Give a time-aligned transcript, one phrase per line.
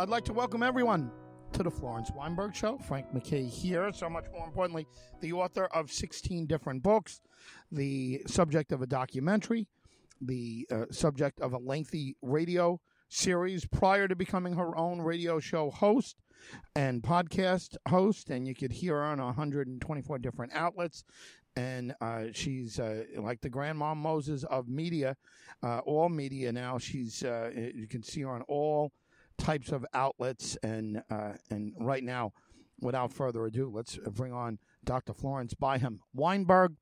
[0.00, 1.10] I'd like to welcome everyone
[1.54, 2.78] to the Florence Weinberg Show.
[2.78, 3.92] Frank McKay here.
[3.92, 4.86] So much more importantly,
[5.20, 7.20] the author of 16 different books,
[7.72, 9.66] the subject of a documentary,
[10.20, 15.68] the uh, subject of a lengthy radio series prior to becoming her own radio show
[15.68, 16.14] host
[16.76, 18.30] and podcast host.
[18.30, 21.02] And you could hear her on 124 different outlets.
[21.56, 25.16] And uh, she's uh, like the grandma Moses of media,
[25.64, 26.78] uh, all media now.
[26.78, 28.92] She's uh, you can see her on all
[29.38, 30.56] types of outlets.
[30.62, 32.32] And uh, and right now,
[32.80, 35.14] without further ado, let's bring on Dr.
[35.14, 36.74] Florence Byham Weinberg.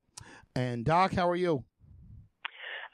[0.54, 1.64] And Doc, how are you?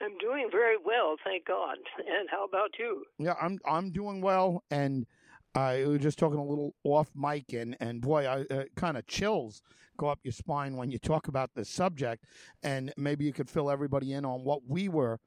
[0.00, 1.76] I'm doing very well, thank God.
[1.98, 3.04] And how about you?
[3.18, 5.06] Yeah, I'm I'm doing well, and
[5.54, 9.06] I was just talking a little off mic, and and boy, I uh, kind of
[9.06, 9.62] chills
[9.96, 12.24] go up your spine when you talk about this subject,
[12.62, 15.20] and maybe you could fill everybody in on what we were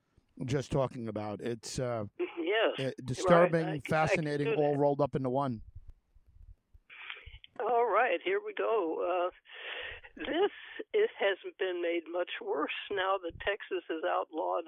[0.46, 1.40] just talking about.
[1.42, 2.06] It's uh,
[2.78, 3.82] yes, disturbing, right.
[3.86, 5.62] I, fascinating, I all rolled up into one.
[7.60, 9.00] All right, here we go.
[9.00, 9.30] Uh,
[10.18, 10.52] this
[10.94, 14.64] it has been made much worse now that Texas has outlawed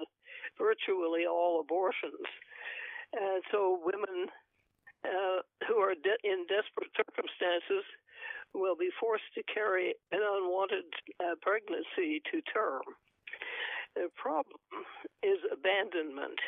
[0.56, 2.26] virtually all abortions,
[3.12, 4.28] and so women
[5.04, 7.84] uh, who are de- in desperate circumstances
[8.54, 10.88] will be forced to carry an unwanted
[11.20, 12.82] uh, pregnancy to term.
[13.94, 14.60] The problem
[15.22, 16.38] is abandonment,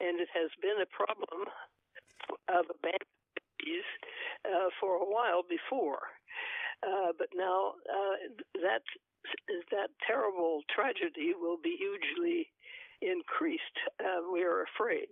[0.00, 1.46] and it has been a problem
[2.48, 3.14] of abandonment
[4.44, 6.00] uh, for a while before.
[6.82, 8.16] Uh, but now uh,
[8.60, 8.82] that
[9.70, 12.46] that terrible tragedy will be hugely
[13.00, 13.78] increased.
[14.00, 15.08] Uh, we are afraid.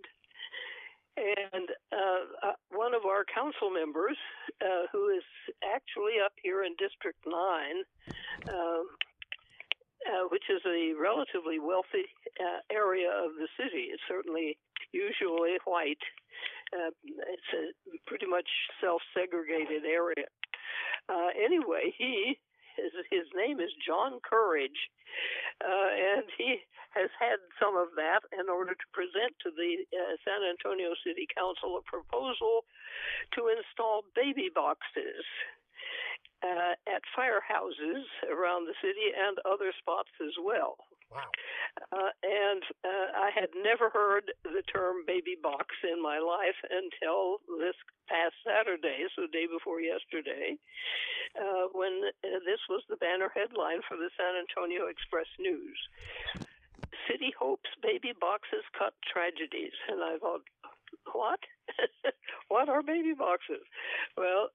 [1.17, 4.17] And uh, uh, one of our council members,
[4.61, 5.23] uh, who is
[5.61, 7.33] actually up here in District 9,
[10.11, 12.07] um, which is a relatively wealthy
[12.71, 14.57] area of the city, it's certainly
[14.91, 16.01] usually white.
[16.73, 18.47] it's a pretty much
[18.81, 20.27] self segregated area.
[21.09, 22.39] Uh, anyway, he
[22.75, 24.89] his, his name is John Courage,
[25.61, 26.65] uh, and he
[26.97, 31.25] has had some of that in order to present to the uh, San Antonio City
[31.29, 32.65] Council a proposal
[33.33, 35.25] to install baby boxes
[36.43, 40.75] uh, at firehouses around the city and other spots as well.
[41.07, 41.29] Wow.
[41.93, 47.39] Uh, and uh, I had never heard the term baby box in my life until
[47.61, 47.77] this
[48.09, 50.57] past Saturday, so day before yesterday,
[51.37, 55.77] uh, when uh, this was the banner headline for the San Antonio Express News.
[57.09, 59.75] City hopes baby boxes cut tragedies.
[59.89, 60.41] And I thought,
[61.11, 61.39] what?
[62.47, 63.65] what are baby boxes?
[64.17, 64.49] Well,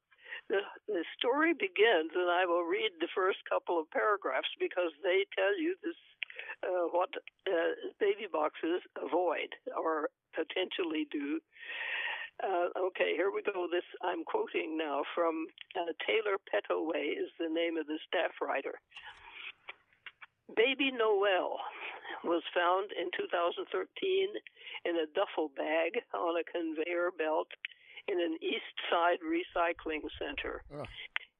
[0.49, 5.29] the, the story begins, and I will read the first couple of paragraphs because they
[5.37, 5.97] tell you this
[6.65, 7.11] uh, what
[7.47, 11.41] uh, baby boxes avoid or potentially do.
[12.43, 13.67] Uh, okay, here we go.
[13.71, 18.79] This I'm quoting now from uh, Taylor Pettaway is the name of the staff writer.
[20.57, 21.59] Baby Noel
[22.25, 23.69] was found in 2013
[24.87, 27.49] in a duffel bag on a conveyor belt
[28.09, 30.63] in an East Side recycling center.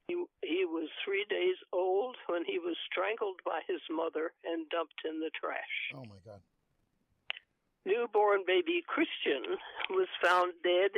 [0.07, 5.01] He, he was three days old when he was strangled by his mother and dumped
[5.05, 5.75] in the trash.
[5.93, 6.41] Oh my God.
[7.85, 9.57] Newborn baby Christian
[9.89, 10.91] was found dead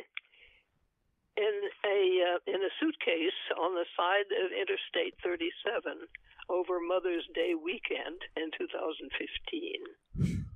[1.37, 1.55] in
[1.85, 1.99] a
[2.35, 6.07] uh, in a suitcase on the side of Interstate 37
[6.49, 10.43] over Mother's Day weekend in 2015.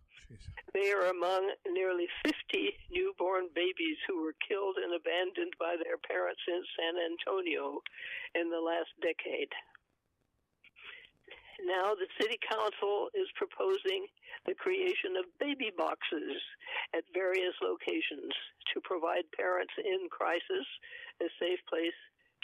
[0.73, 2.35] They are among nearly 50
[2.91, 7.79] newborn babies who were killed and abandoned by their parents in San Antonio
[8.35, 9.53] in the last decade.
[11.63, 14.07] Now, the City Council is proposing
[14.45, 16.35] the creation of baby boxes
[16.93, 18.35] at various locations
[18.73, 20.67] to provide parents in crisis
[21.21, 21.95] a safe place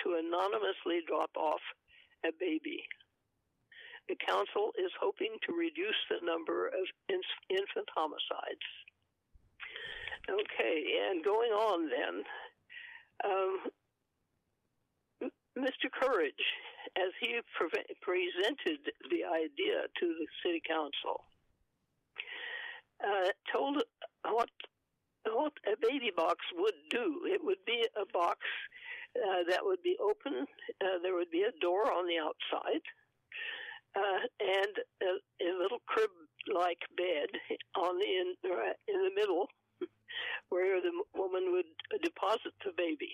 [0.03, 1.61] to anonymously drop off
[2.23, 2.87] a baby.
[4.09, 6.83] The council is hoping to reduce the number of
[7.49, 8.67] infant homicides.
[10.29, 12.23] Okay, and going on then,
[13.25, 13.59] um,
[15.57, 15.91] Mr.
[15.91, 16.45] Courage,
[16.95, 21.25] as he pre- presented the idea to the city council,
[23.03, 23.81] uh, told
[24.23, 24.49] what
[25.25, 27.21] what a baby box would do.
[27.25, 28.39] It would be a box
[29.15, 30.45] uh, that would be open.
[30.81, 32.81] Uh, there would be a door on the outside,
[33.95, 34.73] uh, and
[35.03, 35.11] a,
[35.43, 37.27] a, little crib-like bed
[37.75, 38.35] on the in,
[38.87, 39.47] in the middle,
[40.49, 43.11] where the woman would deposit the baby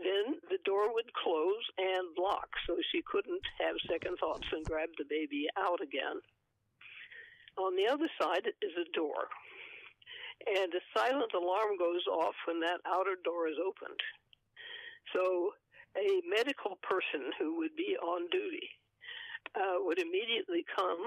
[0.00, 4.88] then the door would close and lock so she couldn't have second thoughts and grab
[4.96, 6.16] the baby out again.
[7.58, 9.28] On the other side is a door.
[10.40, 14.00] and a silent alarm goes off when that outer door is opened.
[15.12, 15.52] So
[15.98, 18.70] a medical person who would be on duty
[19.56, 21.02] uh, would immediately come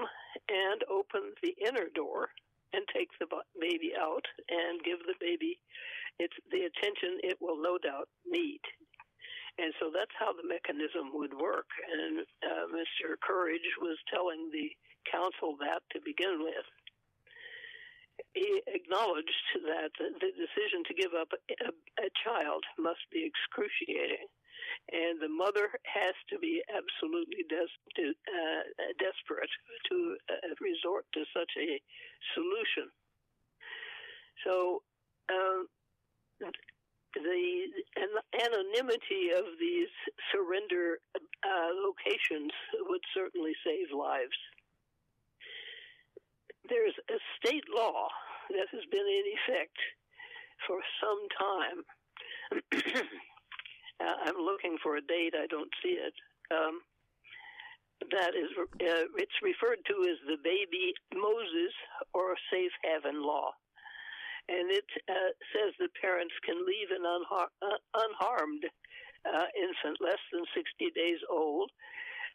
[0.48, 2.28] and open the inner door
[2.72, 3.26] and take the
[3.60, 5.58] baby out and give the baby
[6.18, 8.62] it's the attention it will no doubt need.
[9.58, 11.70] And so that's how the mechanism would work.
[11.86, 13.14] And uh, Mr.
[13.22, 14.70] Courage was telling the
[15.10, 16.66] council that to begin with.
[18.34, 21.70] He acknowledged that the decision to give up a,
[22.02, 24.26] a child must be excruciating
[24.92, 28.62] and the mother has to be absolutely des- to, uh,
[28.98, 29.50] desperate
[29.90, 31.80] to uh, resort to such a
[32.34, 32.90] solution.
[34.44, 34.82] So,
[35.30, 35.66] um,
[37.14, 37.70] the
[38.42, 39.92] anonymity of these
[40.32, 42.50] surrender uh, locations
[42.90, 44.34] would certainly save lives.
[46.68, 48.08] There's a state law
[48.50, 49.78] that has been in effect
[50.66, 51.84] for some time
[54.00, 55.34] Uh, I'm looking for a date.
[55.34, 56.14] I don't see it.
[56.50, 56.80] Um,
[58.10, 61.72] that is, uh, it's referred to as the baby Moses
[62.12, 63.52] or safe haven law.
[64.48, 68.64] And it uh, says that parents can leave an unhar- uh, unharmed
[69.24, 71.70] uh, infant less than 60 days old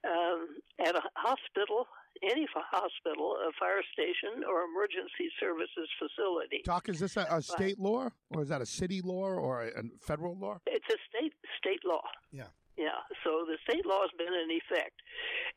[0.07, 1.85] um, at a hospital
[2.23, 6.61] any hospital, a fire station, or emergency services facility.
[6.63, 9.67] Doc, is this a, a state law, or is that a city law, or a,
[9.67, 10.59] a federal law?
[10.65, 12.03] It's a state state law.
[12.31, 12.47] Yeah.
[12.79, 14.95] Yeah, so the state law has been in effect.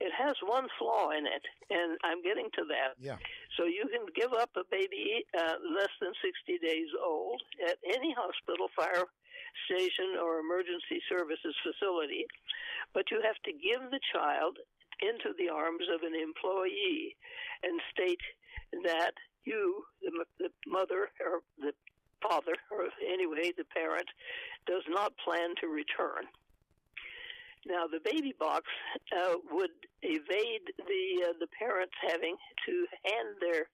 [0.02, 2.98] It has one flaw in it, and I'm getting to that.
[2.98, 3.14] Yeah.
[3.54, 8.10] So you can give up a baby uh, less than 60 days old at any
[8.18, 9.06] hospital, fire
[9.70, 12.26] station, or emergency services facility,
[12.90, 14.58] but you have to give the child
[15.02, 17.16] into the arms of an employee
[17.62, 18.22] and state
[18.84, 19.12] that
[19.44, 21.72] you, the, the mother or the
[22.22, 24.06] father, or anyway, the parent,
[24.66, 26.24] does not plan to return.
[27.66, 28.64] Now, the baby box
[29.16, 29.70] uh, would
[30.02, 32.34] evade the uh, the parents having
[32.66, 33.70] to hand their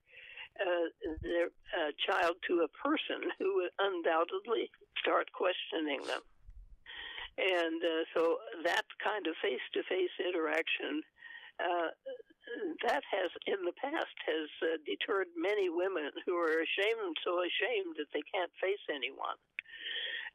[0.61, 0.89] uh,
[1.23, 4.71] their uh, child to a person who would undoubtedly
[5.01, 6.21] start questioning them,
[7.39, 11.01] and uh, so that kind of face to face interaction
[11.59, 11.91] uh,
[12.87, 17.97] that has in the past has uh, deterred many women who are ashamed, so ashamed
[17.99, 19.37] that they can't face anyone.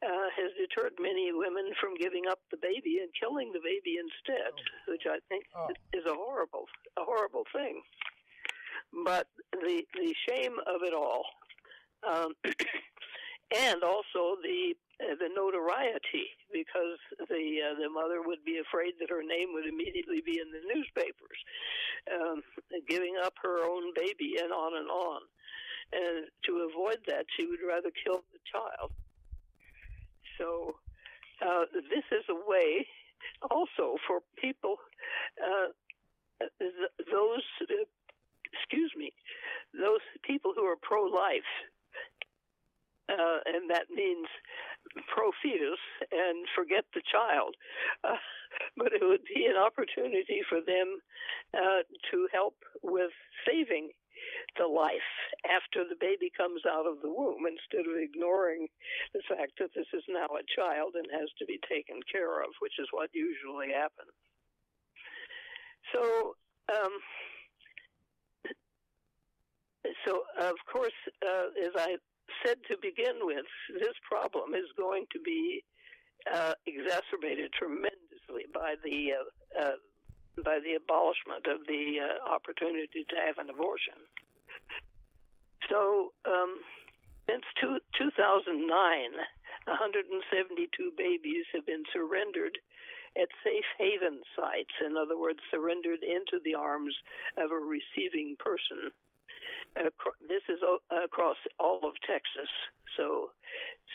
[0.02, 4.52] Uh, has deterred many women from giving up the baby and killing the baby instead,
[4.52, 4.92] oh.
[4.92, 5.68] which I think oh.
[5.94, 6.66] is a horrible,
[6.98, 7.80] a horrible thing.
[9.04, 11.24] But the the shame of it all,
[12.06, 12.34] um,
[13.56, 16.98] and also the the notoriety because
[17.28, 20.62] the uh, the mother would be afraid that her name would immediately be in the
[20.74, 21.38] newspapers,
[22.12, 22.42] um,
[22.88, 25.20] giving up her own baby and on and on.
[25.92, 28.90] And to avoid that, she would rather kill the child.
[30.38, 30.76] So
[31.42, 32.86] uh, this is a way
[33.50, 34.76] also for people,
[35.42, 35.68] uh,
[37.10, 37.84] those, uh,
[38.52, 39.12] excuse me,
[39.72, 41.50] those people who are pro-life,
[43.08, 44.26] uh, and that means
[45.12, 45.80] pro fetus
[46.12, 47.54] and forget the child.
[48.02, 48.16] Uh,
[48.76, 51.00] but it would be an opportunity for them
[51.54, 53.10] uh, to help with
[53.46, 53.90] saving
[54.56, 55.10] the life
[55.44, 58.68] after the baby comes out of the womb instead of ignoring
[59.12, 62.50] the fact that this is now a child and has to be taken care of,
[62.60, 64.14] which is what usually happens.
[65.92, 66.36] So,
[66.72, 66.94] um,
[70.06, 71.96] so of course, uh, as I
[72.44, 75.64] said to begin with, this problem is going to be
[76.32, 79.24] uh, exacerbated tremendously by the uh,
[79.60, 79.76] uh,
[80.42, 83.94] by the abolishment of the uh, opportunity to have an abortion.
[85.70, 86.58] So, um,
[87.30, 92.58] since two, 2009, 172 babies have been surrendered
[93.16, 94.74] at safe haven sites.
[94.84, 96.96] In other words, surrendered into the arms
[97.38, 98.90] of a receiving person
[99.76, 102.50] this is across all of Texas.
[102.96, 103.30] So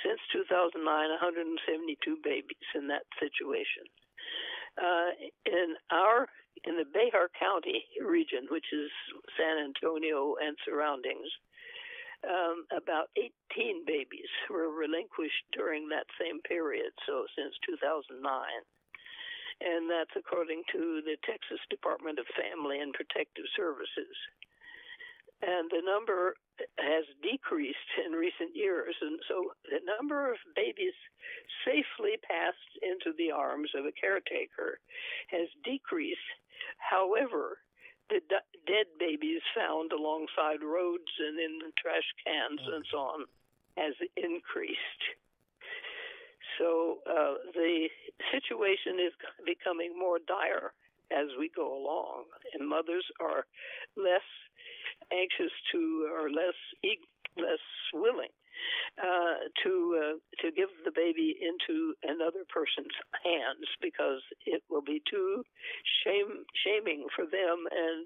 [0.04, 3.88] since 2009, 172 babies in that situation.
[4.80, 5.12] Uh,
[5.46, 6.28] in our
[6.68, 8.92] in the Bexar County region, which is
[9.40, 11.28] San Antonio and surroundings,
[12.28, 16.92] um, about 18 babies were relinquished during that same period.
[17.08, 18.20] So since 2009
[19.60, 24.16] and that's according to the Texas Department of Family and Protective Services
[25.50, 26.38] and the number
[26.78, 28.94] has decreased in recent years.
[29.02, 30.94] And so the number of babies
[31.66, 34.78] safely passed into the arms of a caretaker
[35.34, 36.30] has decreased.
[36.78, 37.66] However,
[38.10, 43.26] the d- dead babies found alongside roads and in the trash cans and so on
[43.78, 45.04] has increased.
[46.58, 47.88] So uh, the
[48.34, 49.14] situation is
[49.46, 50.74] becoming more dire
[51.10, 53.46] as we go along, and mothers are
[53.98, 54.28] less
[55.12, 56.58] anxious to or less
[57.38, 57.64] less
[57.94, 58.34] willing
[59.00, 65.02] uh, to uh, to give the baby into another person's hands because it will be
[65.10, 65.44] too
[66.04, 68.06] shame shaming for them and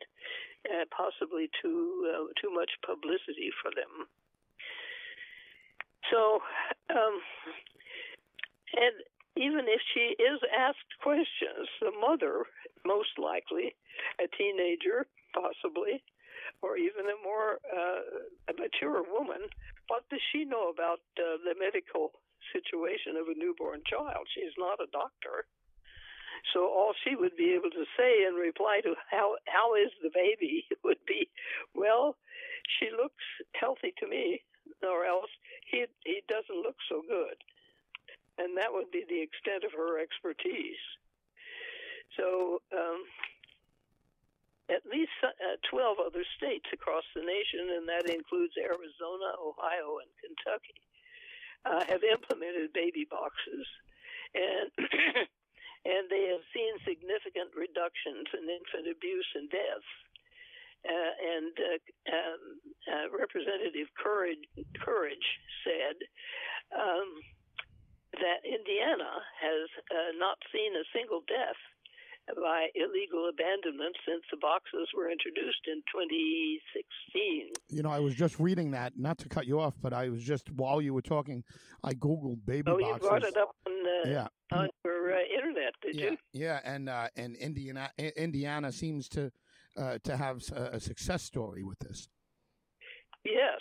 [0.69, 4.07] uh, possibly too uh, too much publicity for them.
[6.11, 6.39] So,
[6.91, 7.15] um,
[8.75, 8.95] and
[9.35, 12.45] even if she is asked questions, the mother,
[12.85, 13.73] most likely,
[14.19, 16.03] a teenager, possibly,
[16.61, 19.47] or even a more uh, a mature woman,
[19.87, 22.11] what does she know about uh, the medical
[22.51, 24.27] situation of a newborn child?
[24.33, 25.45] She's not a doctor.
[26.51, 30.11] So all she would be able to say in reply to how how is the
[30.13, 31.29] baby would be,
[31.73, 32.17] well,
[32.79, 33.23] she looks
[33.55, 34.43] healthy to me,
[34.83, 35.31] or else
[35.71, 37.37] he he doesn't look so good,
[38.37, 40.83] and that would be the extent of her expertise.
[42.17, 43.03] So um,
[44.69, 50.11] at least uh, 12 other states across the nation, and that includes Arizona, Ohio, and
[50.19, 50.79] Kentucky,
[51.67, 53.67] uh, have implemented baby boxes,
[54.35, 54.71] and
[55.85, 59.91] and they have seen significant reductions in infant abuse and deaths.
[60.83, 61.79] Uh, and uh,
[62.11, 62.43] um,
[62.91, 64.43] uh, Representative Courage,
[64.83, 65.27] Courage
[65.63, 65.95] said
[66.75, 67.07] um,
[68.19, 71.55] that Indiana has uh, not seen a single death
[72.27, 77.51] by illegal abandonment since the boxes were introduced in 2016.
[77.69, 80.23] You know, I was just reading that, not to cut you off, but I was
[80.23, 81.43] just, while you were talking,
[81.83, 83.03] I Googled baby oh, boxes.
[83.03, 84.27] you brought it up on, uh, yeah.
[84.57, 86.17] on your uh, internet, did yeah, you?
[86.31, 89.31] Yeah, and, uh, and Indiana, Indiana seems to,
[89.77, 92.07] uh, to have a success story with this.
[93.25, 93.59] Yes.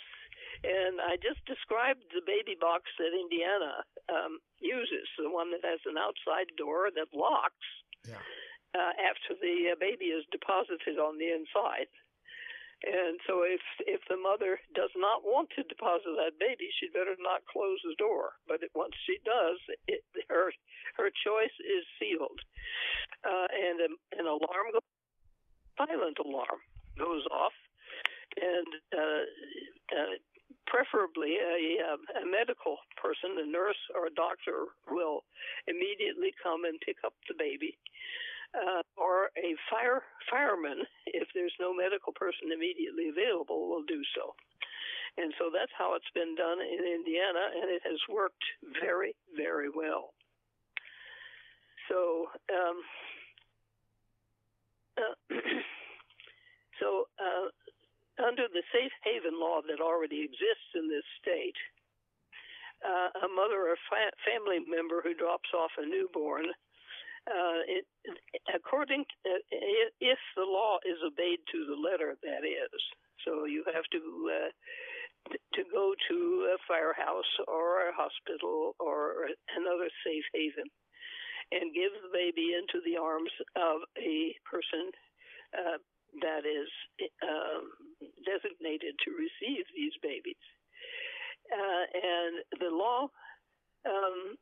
[0.63, 5.79] And I just described the baby box that Indiana um, uses, the one that has
[5.85, 7.67] an outside door that locks.
[8.07, 8.15] Yeah
[8.73, 11.89] uh, after the uh, baby is deposited on the inside.
[12.83, 17.15] And so, if if the mother does not want to deposit that baby, she'd better
[17.15, 18.35] not close the door.
[18.43, 19.55] But it, once she does,
[19.87, 20.51] it, her
[20.99, 22.39] her choice is sealed,
[23.23, 23.89] uh, and a,
[24.19, 24.89] an alarm, goes,
[25.79, 26.59] silent alarm,
[26.99, 27.55] goes off,
[28.35, 29.23] and uh,
[29.95, 30.15] uh,
[30.67, 35.23] preferably a, um, a medical person, a nurse or a doctor, will
[35.71, 37.79] immediately come and pick up the baby
[38.53, 44.33] uh, or a fire fireman, if there's no medical person immediately available, will do so.
[45.17, 48.43] And so that's how it's been done in Indiana, and it has worked
[48.81, 50.13] very, very well.
[51.89, 52.77] So, um,
[54.97, 55.15] uh,
[56.79, 61.57] so uh, under the safe haven law that already exists in this state,
[62.81, 66.45] uh, a mother or fa- family member who drops off a newborn
[67.27, 67.85] uh, it,
[68.53, 69.39] according to, uh,
[70.01, 72.81] if the law is obeyed to the letter, that is.
[73.25, 74.51] So you have to uh,
[75.55, 76.17] to go to
[76.51, 80.67] a firehouse or a hospital or another safe haven
[81.51, 84.91] and give the baby into the arms of a person
[85.55, 85.77] uh,
[86.21, 86.69] that is
[87.23, 87.71] um,
[88.25, 90.43] designated to receive these babies.
[91.51, 93.07] Uh, and the law
[93.85, 94.35] um,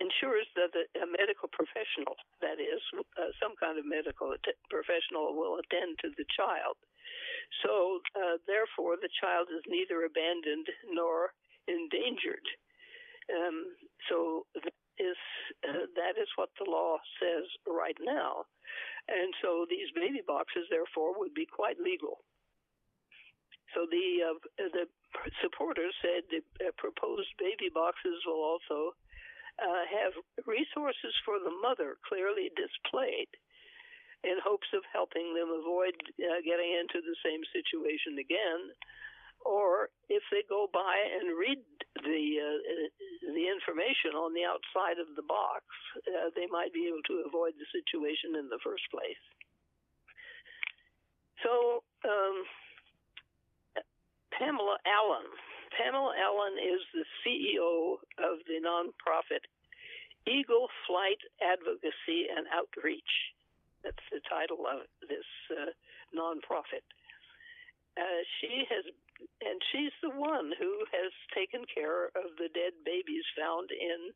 [0.00, 2.82] ensures that a medical professional, that is,
[3.16, 4.34] uh, some kind of medical
[4.70, 6.76] professional, will attend to the child.
[7.62, 11.34] So, uh, therefore, the child is neither abandoned nor
[11.68, 12.46] endangered.
[13.30, 13.76] Um,
[14.08, 15.16] so, that is,
[15.68, 18.46] uh, that is what the law says right now.
[19.08, 22.24] And so, these baby boxes, therefore, would be quite legal.
[23.74, 24.38] So the uh,
[24.70, 24.86] the
[25.42, 28.94] supporters said the uh, proposed baby boxes will also
[29.62, 30.14] uh, have
[30.46, 33.30] resources for the mother clearly displayed
[34.24, 38.72] in hopes of helping them avoid uh, getting into the same situation again.
[39.44, 41.60] Or if they go by and read
[42.00, 42.58] the uh,
[43.28, 45.68] the information on the outside of the box,
[46.08, 49.20] uh, they might be able to avoid the situation in the first place.
[51.44, 52.36] So, um,
[54.32, 55.28] Pamela Allen
[55.76, 59.42] Pamela Allen is the CEO of the nonprofit
[60.26, 63.34] Eagle Flight Advocacy and Outreach.
[63.82, 65.74] That's the title of this uh,
[66.16, 66.86] nonprofit.
[67.98, 68.84] Uh, she has,
[69.44, 74.14] and she's the one who has taken care of the dead babies found in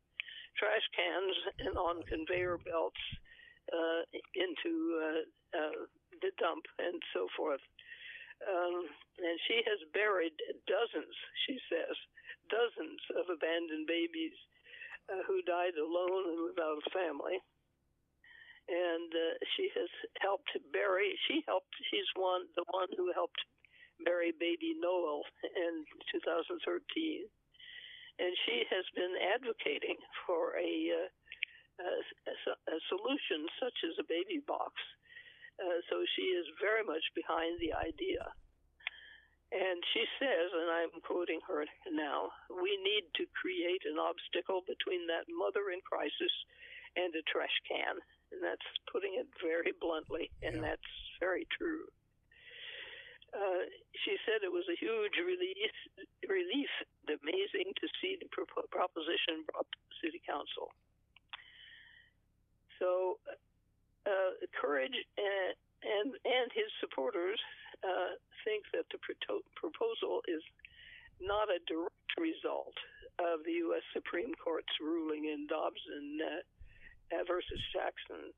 [0.56, 3.04] trash cans and on conveyor belts
[3.70, 4.02] uh,
[4.34, 5.22] into uh,
[5.54, 5.78] uh,
[6.22, 7.60] the dump and so forth.
[8.46, 8.86] Um,
[9.18, 10.34] and she has buried
[10.70, 11.16] dozens,
[11.46, 11.96] she says,
[12.48, 14.36] dozens of abandoned babies
[15.10, 17.38] uh, who died alone and without a family.
[18.68, 19.90] And uh, she has
[20.20, 21.16] helped bury.
[21.26, 21.72] She helped.
[21.90, 23.40] She's one, the one who helped
[24.04, 26.60] bury baby Noel in 2013,
[28.18, 31.08] and she has been advocating for a, uh,
[31.82, 34.74] a, a solution such as a baby box.
[35.58, 38.22] Uh, so she is very much behind the idea.
[39.50, 45.08] And she says, and I'm quoting her now, we need to create an obstacle between
[45.08, 46.34] that mother in crisis
[46.94, 47.96] and a trash can.
[48.28, 50.72] And that's putting it very bluntly, and yeah.
[50.72, 51.88] that's very true.
[53.32, 53.64] Uh,
[54.04, 55.72] she said it was a huge relief,
[56.28, 56.72] relief,
[57.08, 60.72] amazing to see the proposition brought to the city council.
[62.80, 63.20] So,
[64.08, 65.52] uh, courage and,
[65.84, 67.38] and and his supporters
[67.84, 70.42] uh, think that the pro- proposal is
[71.20, 72.74] not a direct result
[73.18, 73.82] of the U.S.
[73.92, 78.32] Supreme Court's ruling in Dobbs and uh, versus Jackson.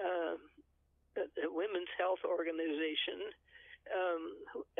[0.00, 0.38] Um,
[1.12, 3.20] the, the Women's Health Organization,
[3.92, 4.22] um,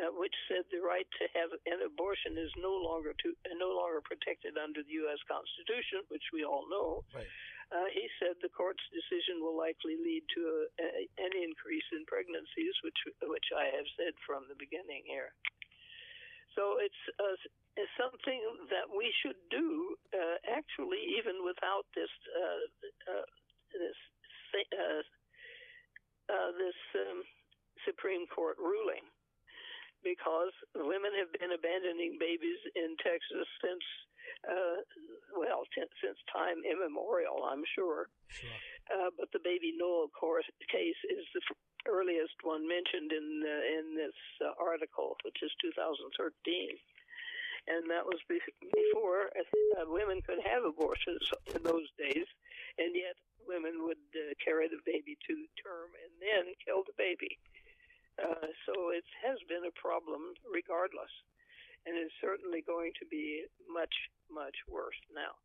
[0.01, 3.77] uh, which said the right to have an abortion is no longer to uh, no
[3.77, 5.21] longer protected under the U.S.
[5.29, 7.05] Constitution, which we all know.
[7.13, 7.29] Right.
[7.71, 10.87] Uh, he said the court's decision will likely lead to a, a,
[11.23, 15.31] an increase in pregnancies, which which I have said from the beginning here.
[16.53, 17.33] So it's, uh,
[17.77, 22.61] it's something that we should do, uh, actually, even without this uh,
[23.09, 23.27] uh,
[23.73, 23.97] this
[26.29, 27.25] uh, this um,
[27.89, 29.03] Supreme Court ruling,
[30.03, 33.83] because women have been abandoning babies in Texas since
[34.43, 34.79] uh,
[35.35, 38.11] well, t- since time immemorial, I'm sure.
[38.27, 38.59] Sure.
[38.91, 41.43] Uh, but the baby Noel course case is the
[41.87, 46.75] earliest one mentioned in uh, in this uh, article, which is 2013,
[47.71, 51.23] and that was be- before uh, women could have abortions
[51.55, 52.27] in those days,
[52.79, 53.15] and yet
[53.47, 57.39] women would uh, carry the baby to term and then kill the baby.
[58.21, 61.11] Uh, so it has been a problem regardless
[61.85, 63.93] and is certainly going to be much,
[64.31, 65.35] much worse now.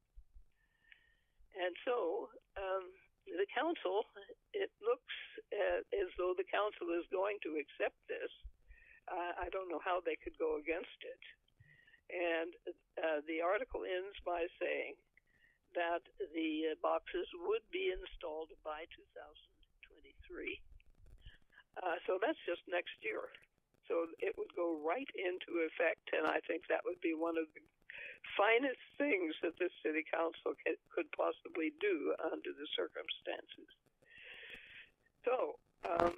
[1.58, 2.86] And so um,
[3.26, 4.06] the council,
[4.54, 5.16] it looks
[5.50, 8.30] uh, as though the council is going to accept this.
[9.08, 11.22] Uh, I don't know how they could go against it.
[12.08, 12.50] And
[12.96, 14.96] uh, the article ends by saying
[15.76, 16.00] that
[16.32, 20.77] the uh, boxes would be installed by 2023.
[21.78, 23.30] Uh, so that's just next year.
[23.86, 27.48] So it would go right into effect, and I think that would be one of
[27.56, 27.64] the
[28.36, 30.52] finest things that the city council
[30.92, 33.70] could possibly do under the circumstances.
[35.24, 35.56] So
[35.88, 36.14] um,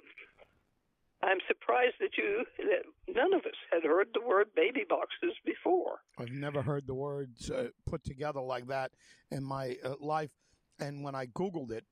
[1.23, 5.99] I'm surprised that you that none of us had heard the word baby boxes before.
[6.17, 8.91] I've never heard the words uh, put together like that
[9.31, 10.31] in my uh, life,
[10.79, 11.85] and when I googled it,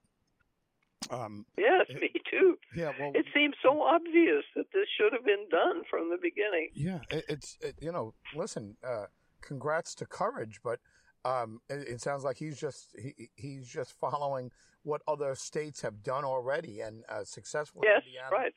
[1.09, 2.57] um, yes, it, me too.
[2.75, 6.69] Yeah, well, it seems so obvious that this should have been done from the beginning.
[6.73, 9.05] Yeah, it, it's it, you know, listen, uh,
[9.41, 10.79] congrats to Courage, but
[11.25, 14.51] um, it, sounds like he's just he, he's just following
[14.83, 17.87] what other states have done already and uh, successfully.
[17.87, 18.53] Yes, Indiana right.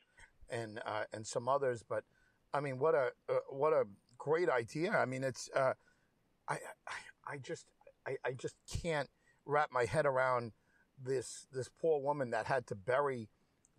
[0.49, 2.03] And uh, and some others, but
[2.53, 3.85] I mean, what a uh, what a
[4.17, 4.91] great idea!
[4.91, 5.73] I mean, it's uh,
[6.47, 7.65] I, I I just
[8.07, 9.09] I, I just can't
[9.45, 10.51] wrap my head around
[11.03, 13.29] this this poor woman that had to bury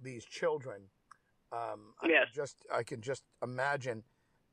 [0.00, 0.82] these children.
[1.52, 2.26] Um, I yes.
[2.26, 4.04] can just I can just imagine.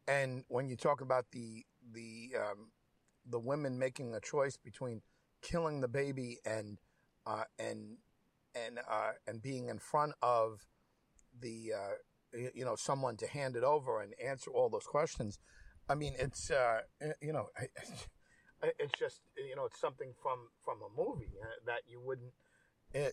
[0.08, 2.72] And when you talk about the the um,
[3.26, 5.02] the women making a choice between
[5.42, 6.80] killing the baby and
[7.26, 7.98] uh, and
[8.56, 10.66] and uh, and being in front of
[11.40, 15.40] the uh, you know someone to hand it over and answer all those questions.
[15.90, 16.82] I mean, it's uh,
[17.22, 17.48] you know,
[18.80, 22.34] it's just you know, it's something from from a movie uh, that you wouldn't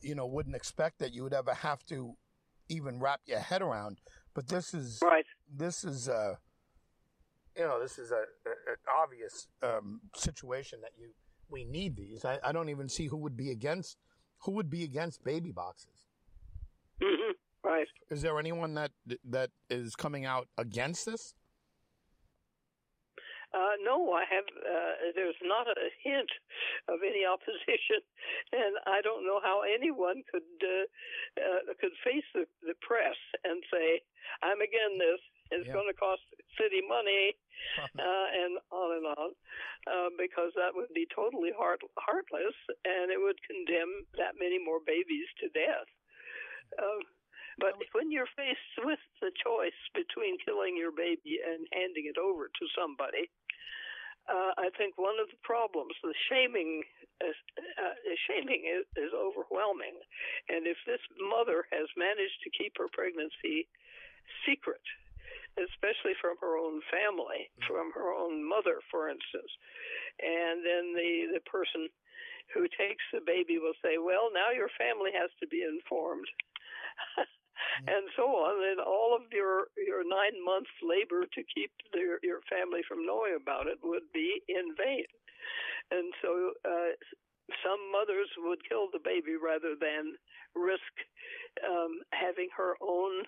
[0.02, 2.14] you know, wouldn't expect that you would ever have to
[2.68, 3.98] even wrap your head around.
[4.34, 5.26] But this is right.
[5.52, 6.38] This is a,
[7.56, 11.10] you know, this is a, a an obvious um, situation that you
[11.48, 12.24] we need these.
[12.24, 13.96] I, I don't even see who would be against
[14.42, 16.06] who would be against baby boxes.
[17.02, 17.32] Mm-hmm.
[17.64, 17.88] Right.
[18.10, 18.92] Is there anyone that
[19.28, 21.34] that is coming out against this?
[23.52, 24.44] Uh, no, I have.
[24.44, 26.28] Uh, there's not a hint
[26.88, 28.00] of any opposition,
[28.52, 30.86] and I don't know how anyone could uh,
[31.38, 34.02] uh, could face the, the press and say,
[34.42, 35.22] "I'm again this.
[35.48, 35.76] It's yeah.
[35.76, 36.24] going to cost
[36.60, 37.36] city money,"
[37.96, 39.30] uh, and on and on,
[39.88, 44.80] uh, because that would be totally heart, heartless, and it would condemn that many more
[44.84, 45.88] babies to death.
[46.76, 47.00] Uh,
[47.58, 52.18] but when you you're faced with the choice between killing your baby and handing it
[52.18, 53.30] over to somebody,
[54.28, 56.84] uh, I think one of the problems, the shaming,
[57.24, 57.36] is,
[57.80, 57.96] uh,
[58.28, 59.96] shaming is, is overwhelming,
[60.48, 63.66] and if this mother has managed to keep her pregnancy
[64.44, 64.84] secret,
[65.58, 67.66] especially from her own family, mm-hmm.
[67.66, 69.50] from her own mother, for instance,
[70.20, 71.88] and then the the person
[72.54, 76.28] who takes the baby will say, "Well, now your family has to be informed."
[77.86, 82.40] and so on, and all of your your nine months labor to keep their, your
[82.48, 85.06] family from knowing about it would be in vain.
[85.90, 86.92] And so, uh,
[87.64, 90.16] some mothers would kill the baby rather than
[90.54, 90.92] risk
[91.64, 93.24] um, having her own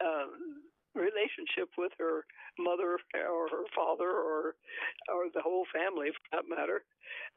[0.00, 0.62] um,
[0.96, 2.24] relationship with her
[2.58, 4.56] mother or her father or
[5.12, 6.82] or the whole family, for that matter,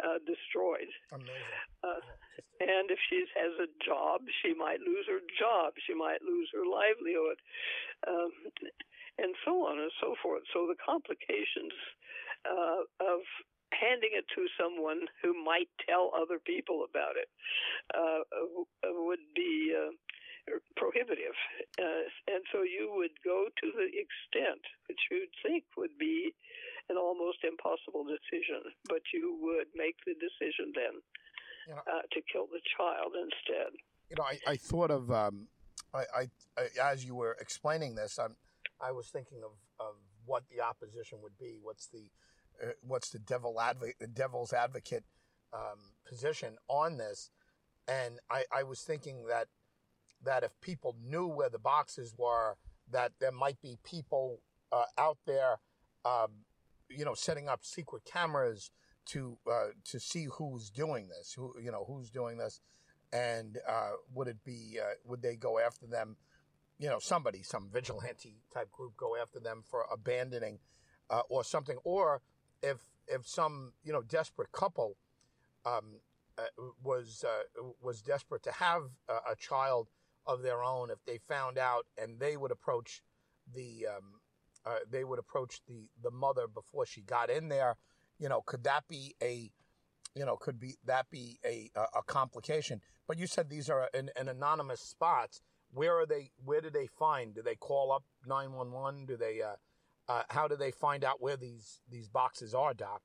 [0.03, 0.89] uh, destroyed.
[1.83, 2.01] Uh,
[2.59, 5.73] and if she has a job, she might lose her job.
[5.87, 7.39] She might lose her livelihood,
[8.07, 8.31] um,
[9.19, 10.43] and so on and so forth.
[10.53, 11.75] So the complications
[12.47, 13.21] uh, of
[13.71, 17.29] handing it to someone who might tell other people about it
[17.93, 18.23] uh,
[18.83, 19.91] would be uh,
[20.75, 21.37] prohibitive.
[21.77, 26.33] Uh, and so you would go to the extent which you'd think would be
[26.89, 30.95] an almost impossible decision, but you would make the decision then
[31.67, 33.71] you know, uh, to kill the child instead.
[34.09, 35.47] You know, I, I thought of, um,
[35.93, 36.23] I, I,
[36.57, 38.35] I, as you were explaining this, I'm,
[38.81, 41.59] I was thinking of, of what the opposition would be.
[41.61, 42.09] What's the,
[42.63, 45.03] uh, what's the devil advo- devil's advocate
[45.53, 47.29] um, position on this?
[47.87, 49.47] And I, I was thinking that
[50.23, 52.57] that if people knew where the boxes were,
[52.91, 55.59] that there might be people uh, out there,
[56.05, 56.45] um,
[56.89, 58.71] you know, setting up secret cameras
[59.05, 62.61] to uh, to see who's doing this, who you know who's doing this,
[63.11, 66.17] and uh, would it be uh, would they go after them?
[66.77, 70.59] You know, somebody, some vigilante type group, go after them for abandoning
[71.09, 72.21] uh, or something, or
[72.61, 72.77] if
[73.07, 74.95] if some you know desperate couple
[75.65, 75.99] um,
[76.37, 76.43] uh,
[76.83, 77.25] was
[77.81, 79.89] was desperate to have a child
[80.29, 83.01] of their own if they found out and they would approach
[83.53, 84.19] the um,
[84.65, 87.75] uh, they would approach the the mother before she got in there
[88.19, 89.49] you know could that be a
[90.15, 92.81] you know could be that be a a, complication?
[93.07, 95.41] But you said these are an, an anonymous spots.
[95.71, 97.33] Where are they where do they find?
[97.33, 99.55] Do they call up 911 do they uh,
[100.11, 103.01] uh, how do they find out where these these boxes are doc?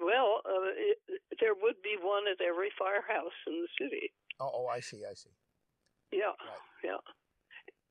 [0.00, 0.98] Well uh, it,
[1.40, 5.14] there would be one at every firehouse in the city Oh, oh, I see, I
[5.14, 5.34] see.
[6.12, 6.84] Yeah, right.
[6.84, 7.02] yeah.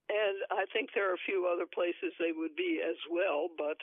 [0.10, 3.76] And I think there are a few other places they would be as well, but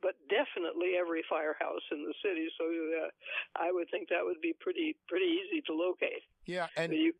[0.00, 2.46] but definitely every firehouse in the city.
[2.56, 3.10] So uh,
[3.56, 6.22] I would think that would be pretty pretty easy to locate.
[6.46, 7.12] Yeah, and you,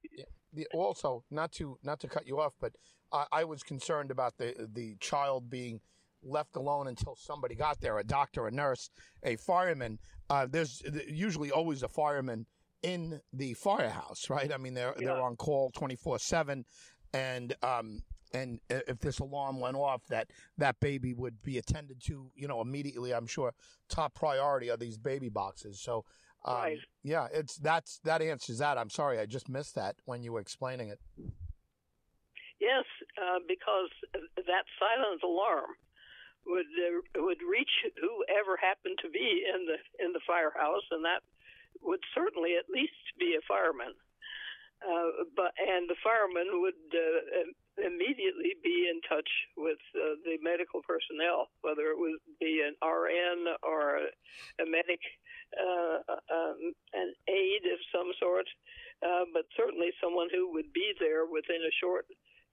[0.52, 2.76] the, also not to not to cut you off, but
[3.12, 5.80] I, I was concerned about the the child being
[6.22, 8.90] left alone until somebody got there, a doctor, a nurse,
[9.24, 9.98] a fireman.
[10.30, 12.46] Uh, there's usually always a fireman
[12.84, 14.52] in the firehouse, right?
[14.52, 15.06] I mean, they're yeah.
[15.06, 16.66] they're on call twenty four seven,
[17.14, 18.02] and um,
[18.34, 22.60] and if this alarm went off, that that baby would be attended to, you know,
[22.60, 23.14] immediately.
[23.14, 23.54] I'm sure
[23.88, 25.80] top priority are these baby boxes.
[25.80, 26.04] So,
[26.44, 26.78] um, right.
[27.02, 28.76] yeah, it's that's that answers that.
[28.76, 31.00] I'm sorry, I just missed that when you were explaining it.
[32.60, 32.84] Yes,
[33.16, 33.90] uh, because
[34.36, 35.72] that silent alarm
[36.46, 41.22] would uh, would reach whoever happened to be in the in the firehouse, and that
[41.84, 43.94] would certainly at least be a fireman.
[44.84, 47.48] Uh, but and the fireman would uh,
[47.80, 53.48] immediately be in touch with uh, the medical personnel, whether it would be an RN
[53.64, 54.08] or a,
[54.60, 55.00] a medic,
[55.56, 58.44] uh, um, an aide of some sort,
[59.00, 62.04] uh, but certainly someone who would be there within a short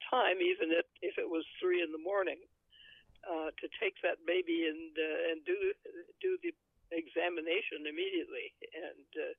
[0.09, 2.39] time, even if, if it was three in the morning,
[3.27, 4.97] uh, to take that baby and
[5.29, 5.53] and do
[6.21, 6.49] do the
[6.91, 9.33] examination immediately and uh,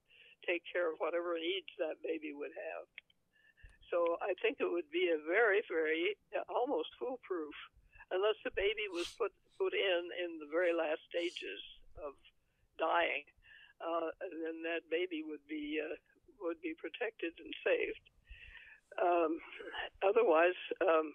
[0.45, 2.85] take care of whatever needs that baby would have.
[3.93, 7.53] So I think it would be a very, very uh, almost foolproof,
[8.11, 11.61] unless the baby was put put in in the very last stages
[12.01, 12.17] of
[12.81, 13.29] dying.
[13.85, 15.93] Uh, then that baby would be uh,
[16.41, 18.07] would be protected and saved.
[18.97, 19.41] Um,
[20.01, 21.13] otherwise, um,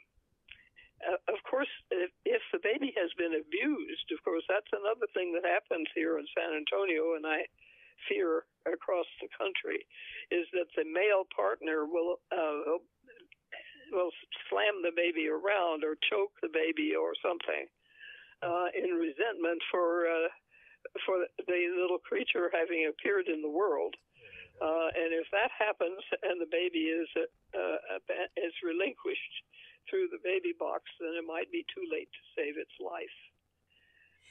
[1.06, 5.30] uh, of course, if, if the baby has been abused, of course, that's another thing
[5.38, 7.46] that happens here in San Antonio, and I
[8.10, 9.86] fear across the country,
[10.34, 12.82] is that the male partner will uh,
[13.94, 14.12] will
[14.50, 17.70] slam the baby around or choke the baby or something
[18.44, 20.30] uh, in resentment for uh,
[21.06, 23.96] for the little creature having appeared in the world.
[24.58, 27.08] Uh, and if that happens and the baby is
[27.54, 27.78] uh,
[28.38, 29.36] is relinquished
[29.90, 33.18] through the baby box, then it might be too late to save its life.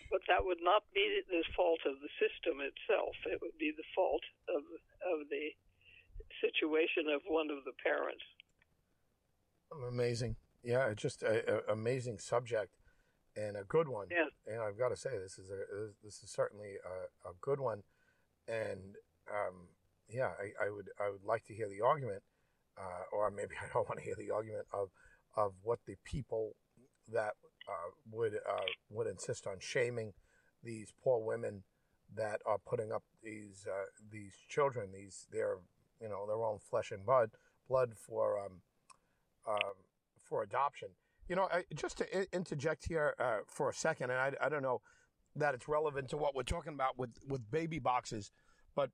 [0.08, 3.16] But that would not be the fault of the system itself.
[3.26, 4.62] It would be the fault of
[5.02, 5.50] of the
[6.38, 8.22] situation of one of the parents.
[9.72, 10.36] Amazing.
[10.62, 12.76] Yeah, it's just an amazing subject
[13.36, 14.08] and a good one.
[14.10, 14.30] Yeah.
[14.46, 17.82] And I've got to say, this is a this is certainly a, a good one.
[18.48, 18.96] And
[19.30, 19.68] um,
[20.08, 22.22] yeah, I, I, would I would like to hear the argument,
[22.78, 24.88] uh, or maybe I don't want to hear the argument of
[25.36, 26.54] of what the people
[27.12, 27.34] that
[27.68, 30.12] uh, would uh, would insist on shaming
[30.62, 31.62] these poor women
[32.14, 35.56] that are putting up these uh, these children, these their
[36.00, 37.30] you know their own flesh and blood
[37.68, 38.60] blood for um,
[39.48, 39.74] um,
[40.22, 40.88] for adoption.
[41.28, 44.62] You know, I, just to interject here uh, for a second, and I, I don't
[44.62, 44.80] know
[45.34, 48.30] that it's relevant to what we're talking about with, with baby boxes,
[48.74, 48.90] but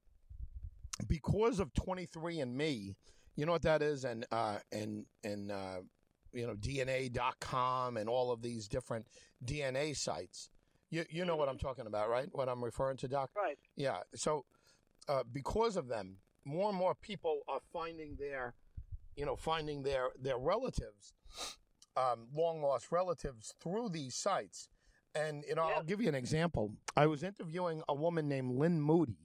[1.09, 2.95] because of 23andMe,
[3.37, 5.79] you know what that is, and uh, and and uh,
[6.33, 9.07] you know DNA.com and all of these different
[9.45, 10.51] DNA sites.
[10.91, 12.29] You you know what I'm talking about, right?
[12.33, 13.31] What I'm referring to, Doc?
[13.37, 13.59] Right.
[13.77, 13.99] Yeah.
[14.15, 14.45] So
[15.09, 18.55] uh, because of them, more and more people are finding their,
[19.17, 21.15] you know, finding their their relatives,
[21.97, 24.69] um, long lost relatives through these sites.
[25.15, 25.75] And you know, yeah.
[25.77, 26.73] I'll give you an example.
[26.97, 29.19] I was interviewing a woman named Lynne Moody.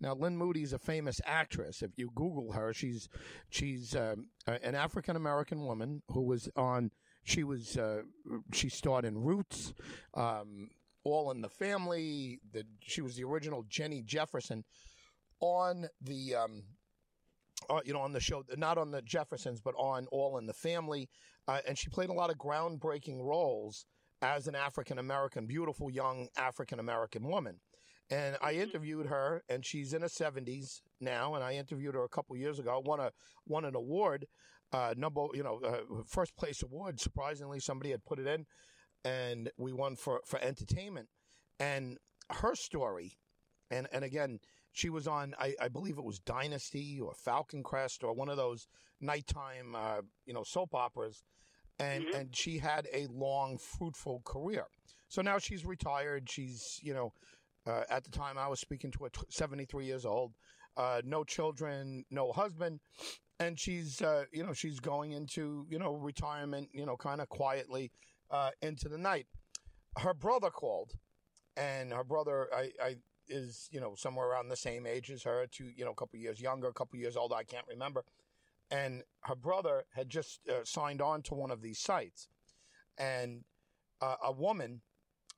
[0.00, 1.82] Now, Lynne Moody is a famous actress.
[1.82, 3.08] If you Google her, she's
[3.48, 6.90] she's um, an African American woman who was on.
[7.24, 8.02] She was uh,
[8.52, 9.72] she starred in Roots,
[10.14, 10.70] um,
[11.02, 12.40] All in the Family.
[12.52, 14.64] The, she was the original Jenny Jefferson
[15.40, 16.34] on the.
[16.34, 16.64] Um,
[17.70, 20.52] uh, you know, on the show, not on the Jeffersons, but on All in the
[20.52, 21.08] Family,
[21.48, 23.86] uh, and she played a lot of groundbreaking roles
[24.22, 27.60] as an African American, beautiful young African American woman.
[28.10, 28.62] And I mm-hmm.
[28.62, 31.34] interviewed her, and she's in her 70s now.
[31.34, 32.80] And I interviewed her a couple years ago.
[32.84, 33.10] won a
[33.46, 34.26] won an award,
[34.72, 37.00] uh, number you know, uh, first place award.
[37.00, 38.46] Surprisingly, somebody had put it in,
[39.04, 41.08] and we won for for entertainment.
[41.58, 41.98] And
[42.30, 43.18] her story,
[43.70, 44.38] and and again,
[44.72, 48.36] she was on I, I believe it was Dynasty or Falcon Crest or one of
[48.36, 48.68] those
[49.00, 51.24] nighttime uh, you know soap operas
[51.78, 52.16] and mm-hmm.
[52.16, 54.66] and she had a long, fruitful career.
[55.08, 56.28] So now she's retired.
[56.30, 57.12] She's you know,
[57.66, 60.32] uh, at the time I was speaking to her, 73 years old,
[60.76, 62.80] uh, no children, no husband,
[63.38, 67.28] and she's uh, you know she's going into you know retirement, you know, kind of
[67.28, 67.90] quietly
[68.30, 69.26] uh, into the night.
[69.98, 70.92] Her brother called,
[71.56, 72.96] and her brother I, I
[73.28, 76.18] is you know somewhere around the same age as her, two you know a couple
[76.18, 77.34] years younger, a couple years older.
[77.34, 78.04] I can't remember
[78.70, 82.28] and her brother had just uh, signed on to one of these sites,
[82.98, 83.44] and
[84.00, 84.80] uh, a woman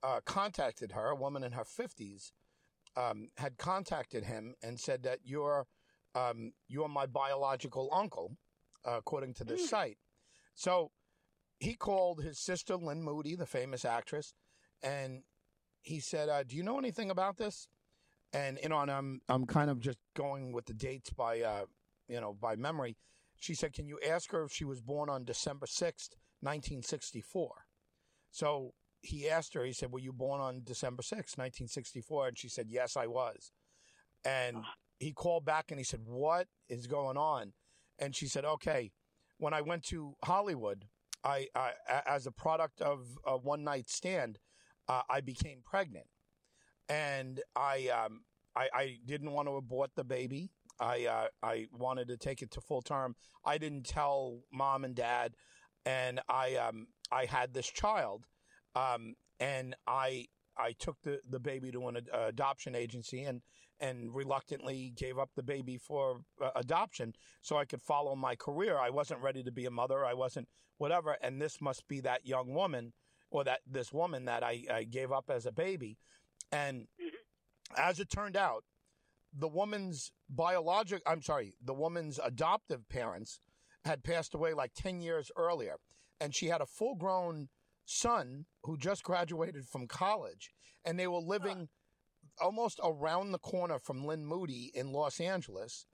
[0.02, 1.08] uh, contacted her.
[1.08, 2.32] A woman in her fifties
[2.96, 5.66] um, had contacted him and said that you're
[6.14, 8.36] um, you're my biological uncle,
[8.86, 9.68] uh, according to this mm.
[9.68, 9.98] site.
[10.54, 10.90] So
[11.60, 14.34] he called his sister Lynne Moody, the famous actress,
[14.82, 15.22] and
[15.82, 17.68] he said, uh, "Do you know anything about this?"
[18.32, 21.64] And you know, and I'm I'm kind of just going with the dates by uh,
[22.08, 22.96] you know by memory.
[23.38, 27.64] She said, Can you ask her if she was born on December 6th, 1964?
[28.30, 32.28] So he asked her, he said, Were you born on December 6th, 1964?
[32.28, 33.52] And she said, Yes, I was.
[34.24, 34.58] And
[34.98, 37.52] he called back and he said, What is going on?
[37.98, 38.92] And she said, Okay,
[39.38, 40.86] when I went to Hollywood,
[41.24, 41.72] I, I
[42.06, 44.38] as a product of a one night stand,
[44.88, 46.06] uh, I became pregnant.
[46.88, 48.22] And I, um,
[48.56, 50.50] I, I didn't want to abort the baby.
[50.80, 53.16] I uh, I wanted to take it to full term.
[53.44, 55.34] I didn't tell mom and dad,
[55.84, 58.26] and I um I had this child,
[58.78, 60.26] um and I
[60.58, 63.40] I took the, the baby to an uh, adoption agency and
[63.80, 68.76] and reluctantly gave up the baby for uh, adoption so I could follow my career.
[68.76, 70.04] I wasn't ready to be a mother.
[70.04, 71.16] I wasn't whatever.
[71.22, 72.92] And this must be that young woman
[73.30, 75.96] or that this woman that I, I gave up as a baby.
[76.50, 76.86] And
[77.76, 78.64] as it turned out,
[79.32, 83.38] the woman's biologic, I'm sorry, the woman's adoptive parents
[83.84, 85.76] had passed away like 10 years earlier.
[86.20, 87.48] And she had a full grown
[87.88, 90.50] son who just graduated from college.
[90.84, 91.68] And they were living
[92.40, 95.86] almost around the corner from Lynne Moody in Los Angeles.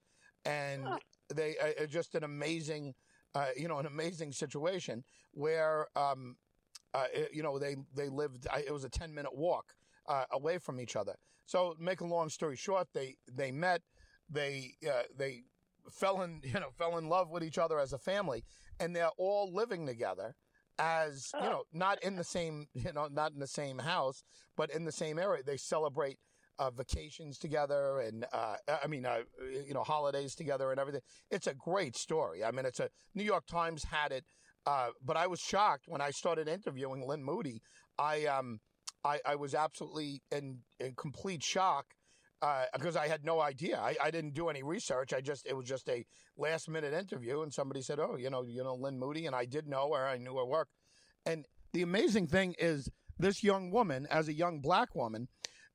[0.44, 0.86] And
[1.34, 2.94] they uh, just an amazing,
[3.34, 6.36] uh, you know, an amazing situation where, um,
[6.92, 9.72] uh, you know, they, they lived, it was a 10 minute walk
[10.08, 11.14] uh, away from each other.
[11.46, 13.82] So, make a long story short, they they met,
[14.30, 15.42] they uh, they
[15.90, 18.44] fell in you know fell in love with each other as a family,
[18.80, 20.34] and they're all living together
[20.78, 24.22] as you know not in the same you know not in the same house
[24.56, 26.18] but in the same area they celebrate
[26.58, 29.20] uh, vacations together and uh, I mean, uh,
[29.66, 31.00] you know, holidays together and everything.
[31.30, 32.44] It's a great story.
[32.44, 34.24] I mean, it's a New York Times had it,
[34.66, 37.60] uh, but I was shocked when I started interviewing Lynne Moody.
[37.98, 38.60] I um,
[39.04, 41.86] I, I was absolutely in, in complete shock
[42.72, 43.78] because uh, I had no idea.
[43.78, 45.12] I, I didn't do any research.
[45.12, 46.04] I just it was just a
[46.36, 49.44] last minute interview, and somebody said, "Oh, you know, you know Lynne Moody," and I
[49.44, 50.06] did know her.
[50.06, 50.68] I knew her work.
[51.26, 55.28] And the amazing thing is, this young woman, as a young black woman,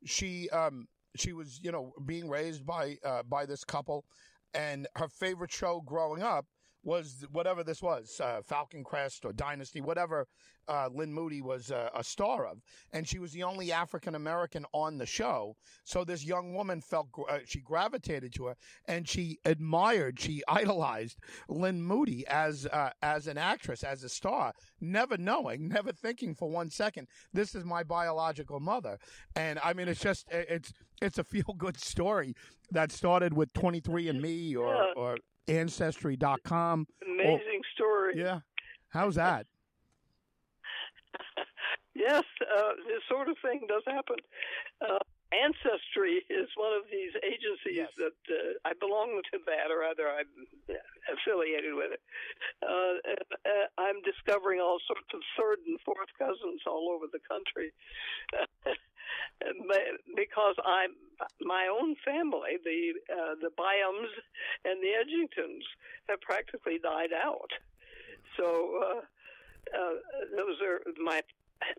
[0.05, 4.05] she um, she was you know being raised by uh, by this couple,
[4.53, 6.45] and her favorite show growing up
[6.83, 10.27] was whatever this was, uh, Falcon Crest or Dynasty, whatever
[10.67, 12.59] uh, Lynne Moody was uh, a star of.
[12.93, 15.55] And she was the only African American on the show.
[15.83, 18.55] So this young woman felt, uh, she gravitated to her
[18.87, 21.17] and she admired, she idolized
[21.49, 26.49] Lynne Moody as, uh, as an actress, as a star, never knowing, never thinking for
[26.49, 28.97] one second, this is my biological mother.
[29.35, 32.35] And I mean, it's just, it's, it's a feel good story
[32.71, 35.17] that started with 23andMe or, or
[35.49, 36.87] Ancestry.com.
[37.05, 38.13] Amazing or, story.
[38.17, 38.39] Yeah.
[38.89, 39.45] How's that?
[41.95, 42.23] yes,
[42.55, 44.17] uh, this sort of thing does happen.
[44.81, 44.99] Uh,
[45.29, 47.93] Ancestry is one of these agencies yes.
[48.01, 50.25] that uh, I belong to that, or rather, I'm
[51.05, 52.01] affiliated with it.
[52.65, 52.97] Uh,
[53.45, 57.69] uh, I'm discovering all sorts of third and fourth cousins all over the country.
[60.15, 60.97] because I'm
[61.41, 64.11] my own family, the uh, the Byhams
[64.65, 65.63] and the Edgingtons,
[66.09, 67.51] have practically died out.
[68.37, 69.01] So uh,
[69.77, 69.95] uh,
[70.35, 71.21] those are my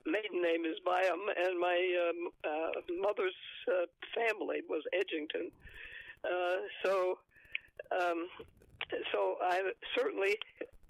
[0.07, 3.35] maiden name is Byham, and my um, uh, mother's
[3.69, 5.51] uh, family was Edgington.
[6.25, 7.19] Uh, so,
[7.93, 8.29] um,
[9.13, 10.37] so I certainly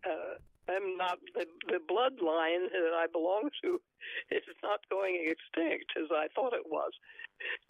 [0.04, 0.38] uh,
[0.74, 3.80] am not the, the bloodline that I belong to
[4.30, 6.92] is not going extinct as I thought it was,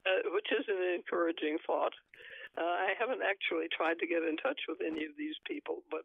[0.07, 1.93] uh, which is an encouraging thought.
[2.59, 6.03] Uh, I haven't actually tried to get in touch with any of these people, but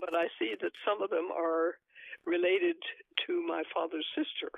[0.00, 1.76] but I see that some of them are
[2.26, 2.76] related
[3.26, 4.50] to my father's sister.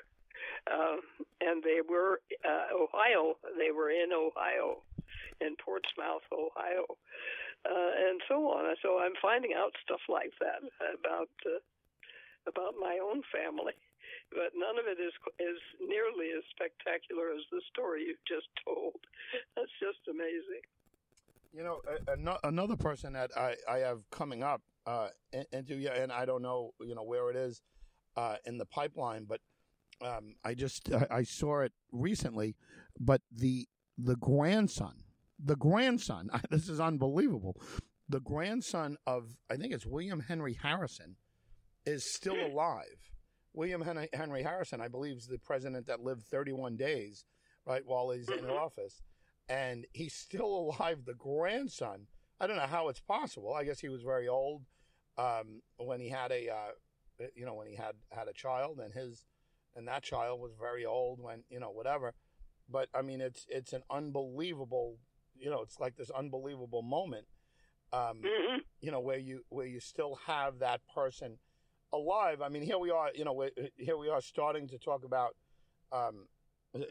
[0.66, 0.98] Uh,
[1.40, 3.36] and they were uh, Ohio.
[3.58, 4.82] They were in Ohio,
[5.40, 6.86] in Portsmouth, Ohio,
[7.64, 8.74] uh, and so on.
[8.82, 10.62] So I'm finding out stuff like that
[10.94, 11.62] about uh,
[12.46, 13.74] about my own family,
[14.30, 18.98] but none of it is is nearly as spectacular as the story you've just told.
[19.54, 20.62] That's just amazing.
[21.54, 21.80] You know,
[22.44, 25.08] another person that I, I have coming up uh,
[25.52, 27.62] into yeah, and I don't know, you know, where it is
[28.16, 29.40] uh, in the pipeline, but
[30.00, 32.56] um, I just I, I saw it recently.
[32.98, 33.68] But the
[33.98, 35.04] the grandson,
[35.42, 37.56] the grandson, this is unbelievable.
[38.08, 41.16] The grandson of I think it's William Henry Harrison
[41.84, 43.10] is still alive.
[43.52, 47.24] William Henry, Henry Harrison, I believe, is the president that lived 31 days,
[47.64, 48.50] right, while he's in mm-hmm.
[48.50, 49.00] office,
[49.48, 51.04] and he's still alive.
[51.06, 52.06] The grandson.
[52.38, 53.54] I don't know how it's possible.
[53.54, 54.60] I guess he was very old
[55.18, 58.92] um, when he had a, uh, you know, when he had had a child, and
[58.92, 59.24] his,
[59.74, 62.14] and that child was very old when you know whatever.
[62.68, 64.98] But I mean, it's it's an unbelievable,
[65.34, 67.26] you know, it's like this unbelievable moment,
[67.92, 68.58] um, mm-hmm.
[68.80, 71.38] you know, where you where you still have that person
[71.92, 72.42] alive.
[72.42, 75.36] I mean, here we are, you know, here we are starting to talk about,
[75.92, 76.26] um,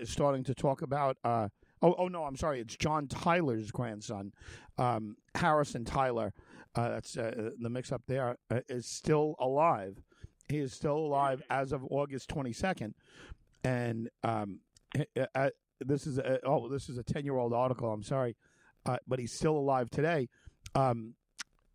[0.04, 1.18] starting to talk about.
[1.24, 1.50] Uh,
[1.82, 4.32] oh, oh no, I'm sorry, it's John Tyler's grandson,
[4.78, 6.34] um, Harrison Tyler
[6.76, 9.98] uh, that's uh, the mix up there, uh, is still alive.
[10.50, 12.94] He is still alive as of August 22nd.
[13.64, 14.60] And um,
[14.98, 17.92] uh, uh, this is a, oh, this is a 10 year old article.
[17.92, 18.36] I'm sorry,
[18.86, 20.30] uh, but he's still alive today.
[20.76, 21.16] Um,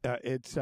[0.05, 0.57] it's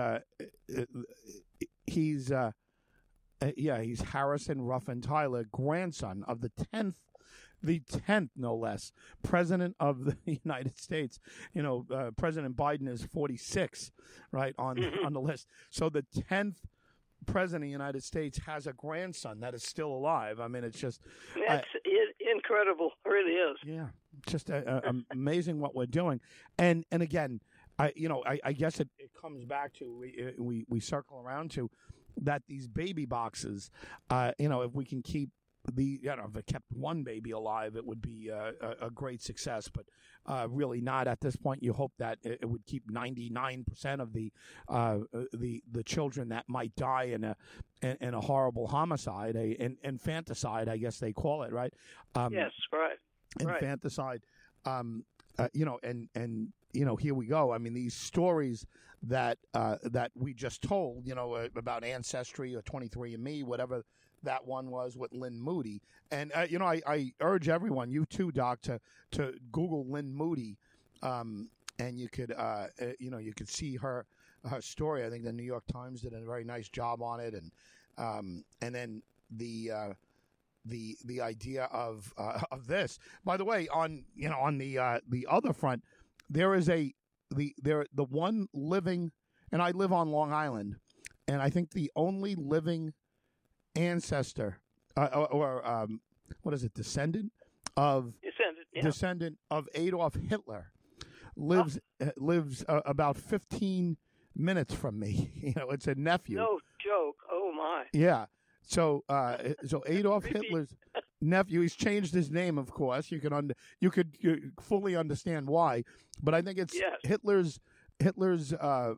[1.86, 6.96] he's yeah, he's Harrison Ruffin Tyler, grandson of the 10th
[7.62, 8.92] the 10th, no less,
[9.22, 11.18] president of the United States.
[11.52, 13.90] You know, uh, President Biden is 46,
[14.32, 15.04] right, on, mm-hmm.
[15.04, 15.48] on the list.
[15.70, 16.56] So the 10th
[17.26, 20.40] president of the United States has a grandson that is still alive.
[20.40, 21.00] I mean, it's just.
[21.46, 22.92] That's uh, incredible.
[23.04, 23.56] It really is.
[23.64, 23.86] Yeah.
[24.26, 26.20] Just uh, uh, amazing what we're doing.
[26.58, 27.40] And, and again,
[27.78, 31.18] I, you know, I, I guess it, it comes back to, we, we, we circle
[31.18, 31.70] around to,
[32.22, 33.70] that these baby boxes,
[34.10, 35.30] uh, you know, if we can keep
[35.72, 38.90] the you know if it kept one baby alive, it would be uh, a, a,
[38.90, 39.68] great success.
[39.68, 39.86] But
[40.26, 41.62] uh, really not at this point.
[41.62, 44.32] You hope that it, it would keep ninety nine percent of the
[44.68, 44.98] uh,
[45.32, 47.36] the the children that might die in a
[47.82, 51.72] in, in a horrible homicide, a in, infanticide, I guess they call it, right?
[52.14, 52.98] Um, yes, right.
[53.40, 54.22] Infanticide.
[54.66, 54.78] Right.
[54.78, 55.04] Um,
[55.38, 57.52] uh, you know, and and you know, here we go.
[57.52, 58.66] I mean, these stories
[59.02, 63.84] that uh, that we just told, you know, uh, about ancestry or 23andMe, whatever
[64.22, 65.80] that one was with Lynne Moody.
[66.10, 68.80] And uh, you know, I, I urge everyone, you too, Doc, to
[69.12, 70.56] to Google Lynne Moody,
[71.02, 71.48] um,
[71.78, 74.06] and you could uh, uh, you know you could see her
[74.48, 75.04] her story.
[75.04, 77.52] I think the New York Times did a very nice job on it, and
[77.96, 79.92] um, and then the uh,
[80.64, 82.98] the the idea of uh, of this.
[83.24, 85.82] By the way, on you know on the uh, the other front,
[86.30, 86.94] there is a
[87.34, 89.12] the there the one living,
[89.52, 90.76] and I live on Long Island,
[91.26, 92.92] and I think the only living
[93.78, 94.58] ancestor
[94.96, 96.00] uh, or, or um,
[96.42, 97.32] what is it, descendant
[97.76, 98.82] of Descendant, yeah.
[98.82, 100.72] descendant of Adolf Hitler
[101.36, 103.96] lives uh, lives uh, about fifteen
[104.34, 105.30] minutes from me.
[105.48, 106.36] You know, it's a nephew.
[106.38, 107.16] no joke.
[107.30, 107.84] Oh my.
[107.92, 108.26] Yeah.
[108.62, 110.74] So, uh, so Adolf Hitler's
[111.22, 111.60] nephew.
[111.62, 113.10] He's changed his name, of course.
[113.10, 115.84] You can under, you could you fully understand why,
[116.22, 116.96] but I think it's Yes.
[117.04, 117.60] Hitler's
[117.98, 118.94] Hitler's uh,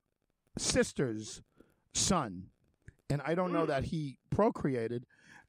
[0.58, 1.42] sister's
[1.94, 2.46] son,
[3.10, 5.04] and I don't know that he procreated,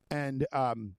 [0.09, 0.95] and um,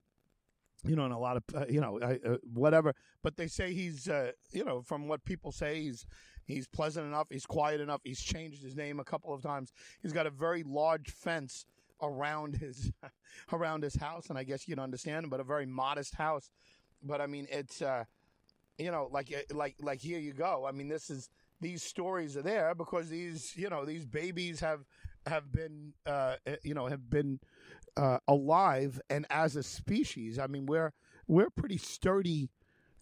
[0.84, 2.94] you know, and a lot of uh, you know, I, uh, whatever.
[3.22, 6.06] But they say he's, uh, you know, from what people say, he's
[6.46, 8.00] he's pleasant enough, he's quiet enough.
[8.04, 9.72] He's changed his name a couple of times.
[10.00, 11.66] He's got a very large fence
[12.00, 12.92] around his
[13.52, 16.50] around his house, and I guess you'd understand, but a very modest house.
[17.02, 18.04] But I mean, it's uh,
[18.78, 20.64] you know, like uh, like like here you go.
[20.66, 21.28] I mean, this is
[21.60, 24.80] these stories are there because these you know these babies have
[25.26, 27.40] have been uh, uh, you know have been
[27.96, 30.92] uh, alive, and as a species, I mean, we're
[31.26, 32.50] we're a pretty sturdy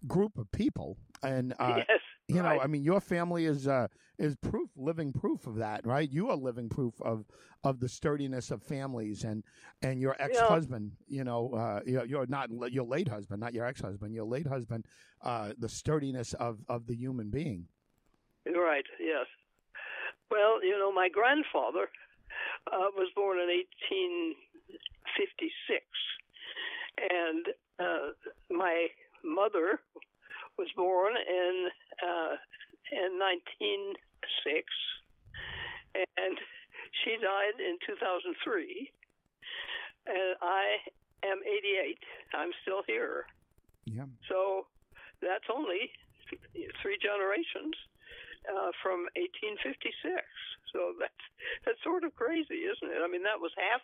[0.07, 2.01] group of people, and uh, yes.
[2.29, 2.61] you know.
[2.61, 6.11] I mean, your family is uh, is proof, living proof of that, right?
[6.11, 7.25] You are living proof of
[7.65, 9.45] of the sturdiness of families, and
[9.83, 13.67] and your ex husband, you know, uh, you're, you're not your late husband, not your
[13.67, 14.87] ex husband, your late husband,
[15.23, 17.67] uh, the sturdiness of of the human being.
[18.47, 19.27] Right, yes.
[20.31, 21.89] Well, you know, my grandfather
[22.67, 25.87] uh, was born in 1856,
[26.99, 28.11] and uh,
[28.51, 28.89] my
[29.25, 29.81] mother
[30.59, 31.71] was born in
[32.03, 32.37] uh,
[32.93, 34.67] in 1906,
[35.95, 36.39] and
[37.05, 38.91] she died in 2003.
[40.07, 40.79] And I
[41.23, 41.99] am 88.
[42.35, 43.27] I'm still here.
[43.85, 44.07] Yeah.
[44.29, 44.67] So
[45.21, 45.93] that's only
[46.83, 47.75] three generations
[48.51, 49.95] uh, from 1856.
[50.75, 51.23] So that's
[51.65, 53.01] that's sort of crazy, isn't it?
[53.03, 53.81] I mean, that was half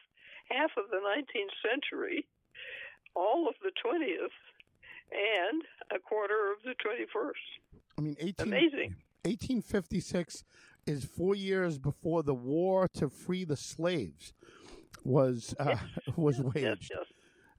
[0.51, 2.27] half of the 19th century,
[3.15, 4.35] all of the 20th,
[5.11, 5.63] and
[5.95, 7.79] a quarter of the 21st.
[7.99, 8.95] I mean, 18, Amazing.
[9.25, 10.45] 1856
[10.87, 14.33] is four years before the war to free the slaves
[15.05, 15.77] was uh,
[16.17, 17.07] was Yes, waged, yes.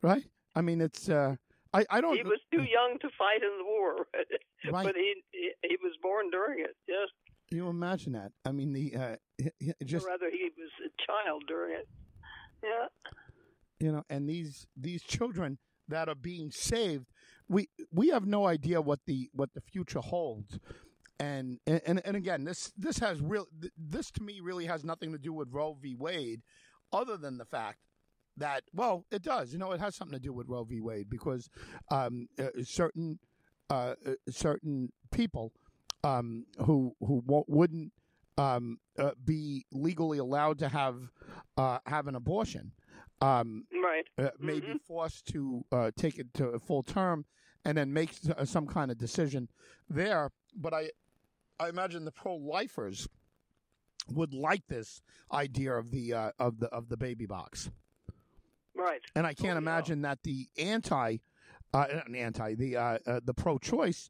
[0.01, 0.24] right?
[0.55, 1.36] I mean, it's uh,
[1.78, 4.08] I I don't He was too young to fight in the war,
[4.76, 4.86] Right.
[4.88, 6.76] but he, he he was born during it.
[6.88, 7.10] Yes,
[7.52, 8.32] you imagine that.
[8.46, 9.16] I mean, the uh,
[9.86, 11.88] just or rather, he was a child during it.
[12.64, 12.88] Yeah.
[13.80, 17.06] you know and these these children that are being saved
[17.48, 20.58] we we have no idea what the what the future holds
[21.20, 23.46] and and and again this this has real
[23.78, 26.42] this to me really has nothing to do with Roe v Wade
[26.92, 27.78] other than the fact
[28.38, 31.10] that well it does you know it has something to do with Roe v Wade
[31.10, 31.50] because
[31.92, 33.20] um uh, certain
[33.70, 35.52] uh uh, certain people
[36.04, 37.92] um who who wo- wouldn't
[38.38, 40.96] um uh, be legally allowed to have
[41.58, 42.72] uh have an abortion
[43.22, 44.06] um Right.
[44.20, 44.82] uh, may be Mhm.
[44.82, 47.26] forced to uh, take it to a full term
[47.66, 48.12] and then make
[48.46, 49.50] some kind of decision
[49.90, 50.32] there.
[50.56, 50.92] But I,
[51.60, 53.08] I imagine the pro-lifers
[54.10, 57.70] would like this idea of the uh, of the of the baby box,
[58.78, 59.02] Right.
[59.16, 61.18] and I can't Oh, imagine that the anti,
[61.74, 64.10] uh, anti the uh, uh, the pro-choice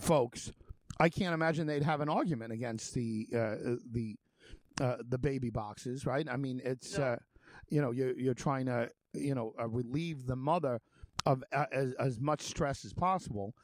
[0.00, 0.52] folks.
[1.00, 4.16] I can't imagine they'd have an argument against the uh, uh, the
[4.80, 6.26] uh, the baby boxes, right?
[6.30, 7.04] I mean, it's No.
[7.04, 7.16] uh,
[7.68, 10.80] you know you're you're trying to you know uh, relieve the mother
[11.26, 13.54] of uh, as as much stress as possible,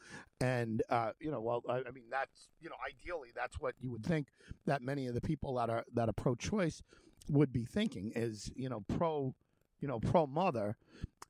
[0.40, 3.90] and uh, you know, well, I, I mean that's you know ideally that's what you
[3.90, 4.28] would think
[4.66, 6.82] that many of the people that are that are pro-choice
[7.28, 9.34] would be thinking is you know pro
[9.80, 10.76] you know pro mother,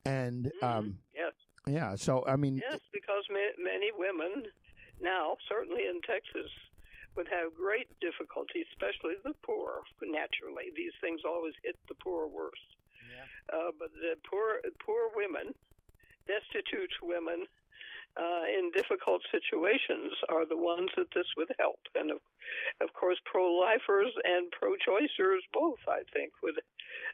[0.05, 0.63] and Mhm.
[0.63, 1.33] um Yes.
[1.67, 4.51] yeah, so I mean Yes, because ma- many women
[4.99, 6.51] now, certainly in Texas,
[7.15, 9.81] would have great difficulty, especially the poor.
[10.01, 12.75] Naturally, these things always hit the poor worst.
[13.51, 15.53] Uh, but the poor, poor women,
[16.27, 17.45] destitute women,
[18.15, 21.79] uh, in difficult situations are the ones that this would help.
[21.95, 22.19] And of,
[22.81, 26.59] of course, pro-lifers and pro-choicers both, I think, would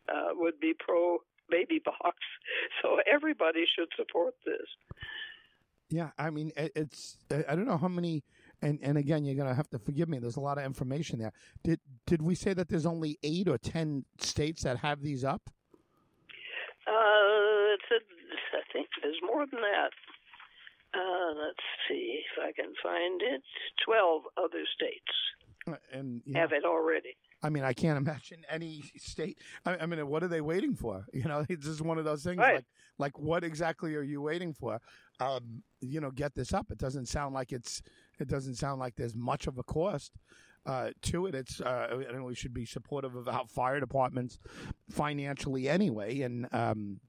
[0.10, 1.20] uh, would be pro
[1.50, 2.18] baby box.
[2.82, 4.68] So everybody should support this.
[5.90, 8.24] Yeah, I mean, it's I don't know how many,
[8.62, 10.20] and and again, you're gonna have to forgive me.
[10.20, 11.32] There's a lot of information there.
[11.64, 15.50] Did did we say that there's only eight or ten states that have these up?
[16.88, 18.00] Uh, it's a,
[18.58, 19.92] I think there's more than that.
[20.94, 23.42] Uh, let's see if I can find it.
[23.86, 25.14] Twelve other states
[25.68, 27.16] Uh, and you have it already.
[27.44, 29.38] I mean, I can't imagine any state.
[29.66, 31.06] I, I mean, what are they waiting for?
[31.14, 32.38] You know, it's just one of those things.
[32.40, 32.56] Right.
[32.56, 32.66] Like,
[33.00, 34.80] like what exactly are you waiting for?
[35.20, 36.72] Um, you know, get this up.
[36.72, 37.82] It doesn't sound like it's.
[38.20, 40.14] It doesn't sound like there's much of a cost
[40.66, 41.36] uh, to it.
[41.36, 41.62] It's.
[41.62, 44.40] Uh, and we should be supportive of our fire departments
[44.90, 46.22] financially anyway.
[46.22, 47.00] And um,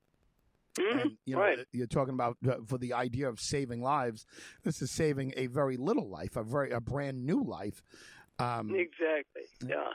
[0.78, 1.00] Mhm.
[1.02, 1.58] and you know, right.
[1.72, 4.26] you're talking about uh, for the idea of saving lives.
[4.62, 7.82] This is saving a very little life, a very a brand new life.
[8.38, 9.42] Um, Exactly.
[9.66, 9.92] Yeah.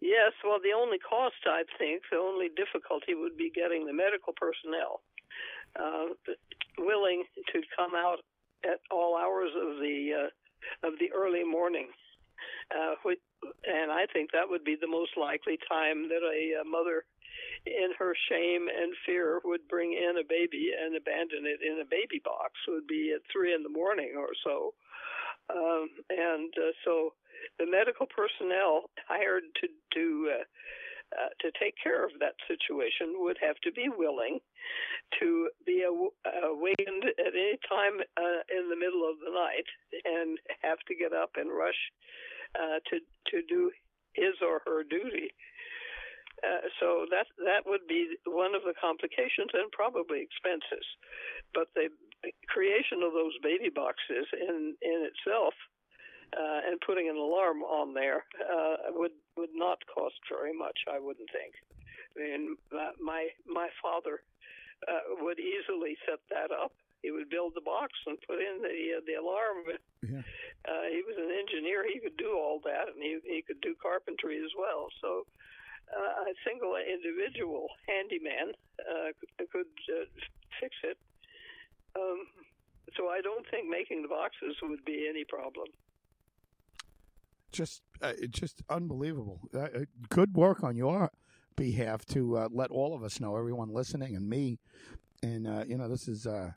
[0.00, 0.32] Yes.
[0.44, 5.02] Well, the only cost I think, the only difficulty would be getting the medical personnel
[5.78, 6.14] uh,
[6.78, 8.18] willing to come out
[8.64, 11.88] at all hours of the uh, of the early morning.
[12.70, 13.18] Uh, which,
[13.66, 17.04] and I think that would be the most likely time that a, uh mother,
[17.66, 21.88] in her shame and fear, would bring in a baby and abandon it in a
[21.88, 22.54] baby box.
[22.68, 24.74] Would be at three in the morning or so,
[25.50, 27.14] um, and uh, so
[27.58, 30.04] the medical personnel hired to to
[30.40, 30.44] uh,
[31.16, 34.38] uh, to take care of that situation would have to be willing
[35.18, 36.12] to be aw-
[36.44, 39.68] awakened at any time uh, in the middle of the night
[40.04, 41.80] and have to get up and rush
[42.60, 43.00] uh, to
[43.32, 43.70] to do
[44.12, 45.32] his or her duty.
[46.44, 50.84] Uh, so that that would be one of the complications and probably expenses.
[51.54, 51.88] But the
[52.46, 55.54] creation of those baby boxes in in itself
[56.36, 60.78] uh, and putting an alarm on there uh, would would not cost very much.
[60.90, 61.54] I wouldn't think.
[62.16, 64.20] I mean, uh, my my father
[64.86, 66.72] uh, would easily set that up.
[67.02, 69.64] He would build the box and put in the uh, the alarm.
[70.02, 70.22] Yeah.
[70.68, 71.86] Uh, he was an engineer.
[71.86, 74.88] He could do all that, and he he could do carpentry as well.
[75.00, 75.26] So.
[75.88, 80.04] Uh, a single individual handyman uh, could, could uh,
[80.60, 80.98] fix it.
[81.96, 82.28] Um,
[82.96, 85.68] so I don't think making the boxes would be any problem.
[87.52, 89.40] Just uh, just unbelievable.
[89.54, 89.68] Uh, uh,
[90.08, 91.10] good work on your
[91.56, 94.58] behalf to uh, let all of us know, everyone listening, and me.
[95.22, 96.52] And uh, you know, this is uh,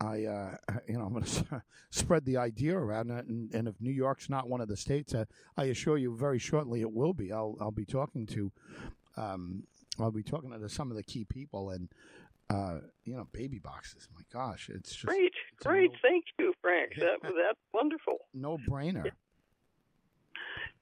[0.00, 0.56] I uh,
[0.88, 4.28] you know I'm going to spread the idea around it, and, and if New York's
[4.30, 5.24] not one of the states, uh,
[5.56, 7.32] I assure you, very shortly it will be.
[7.32, 8.52] I'll I'll be talking to.
[9.16, 9.64] Um,
[10.00, 11.88] I'll be talking to some of the key people and
[12.50, 14.08] uh, you know baby boxes.
[14.14, 15.90] My gosh, it's just Great, it's great.
[15.90, 16.92] no- Thank you, Frank.
[16.98, 18.18] That that's wonderful.
[18.32, 19.10] no brainer.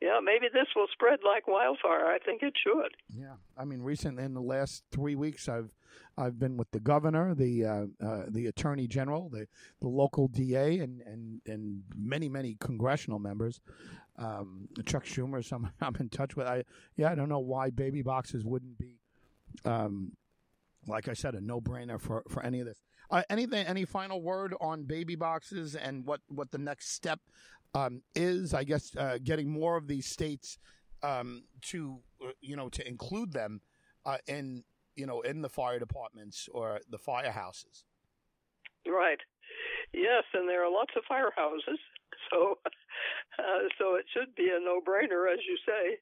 [0.01, 2.07] Yeah, maybe this will spread like wildfire.
[2.07, 2.94] I think it should.
[3.09, 5.70] Yeah, I mean, recently in the last three weeks, I've
[6.18, 9.47] I've been with the governor, the uh, uh, the attorney general, the
[9.80, 13.61] the local DA, and and and many many congressional members.
[14.18, 16.47] Um, Chuck Schumer, some I'm in touch with.
[16.47, 16.64] I
[16.97, 18.99] yeah, I don't know why baby boxes wouldn't be,
[19.64, 20.12] um,
[20.86, 22.82] like I said, a no brainer for for any of this.
[23.11, 23.66] Uh, anything?
[23.66, 27.20] Any final word on baby boxes and what what the next step
[27.77, 28.55] um, is?
[28.55, 30.59] I guess uh, getting more of these states
[31.03, 33.61] um, to uh, you know to include them
[34.05, 34.64] uh, in
[34.95, 37.85] you know in the fire departments or the firehouses.
[38.87, 39.20] Right.
[39.93, 41.79] Yes, and there are lots of firehouses,
[42.31, 42.59] so
[43.39, 45.99] uh, so it should be a no-brainer, as you say.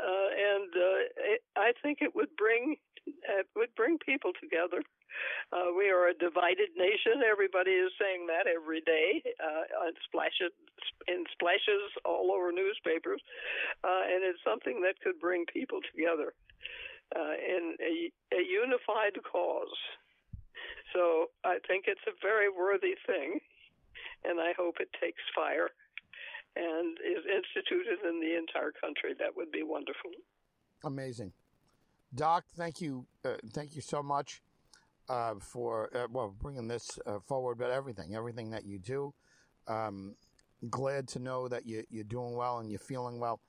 [0.00, 2.76] Uh, and uh, I think it would bring
[3.06, 4.82] it would bring people together.
[5.52, 7.20] Uh, we are a divided nation.
[7.20, 9.22] Everybody is saying that every day.
[9.36, 10.52] Uh, in splashes
[11.08, 13.20] in splashes all over newspapers,
[13.84, 16.32] uh, and it's something that could bring people together
[17.16, 19.76] uh, in a, a unified cause.
[20.94, 23.40] So I think it's a very worthy thing,
[24.24, 25.70] and I hope it takes fire
[26.54, 29.14] and is instituted in the entire country.
[29.18, 30.12] That would be wonderful.
[30.84, 31.32] Amazing,
[32.14, 32.44] Doc.
[32.56, 34.42] Thank you, uh, thank you so much
[35.08, 39.14] uh, for uh, well bringing this uh, forward, but everything, everything that you do.
[39.66, 40.14] Um,
[40.68, 43.40] glad to know that you, you're doing well and you're feeling well.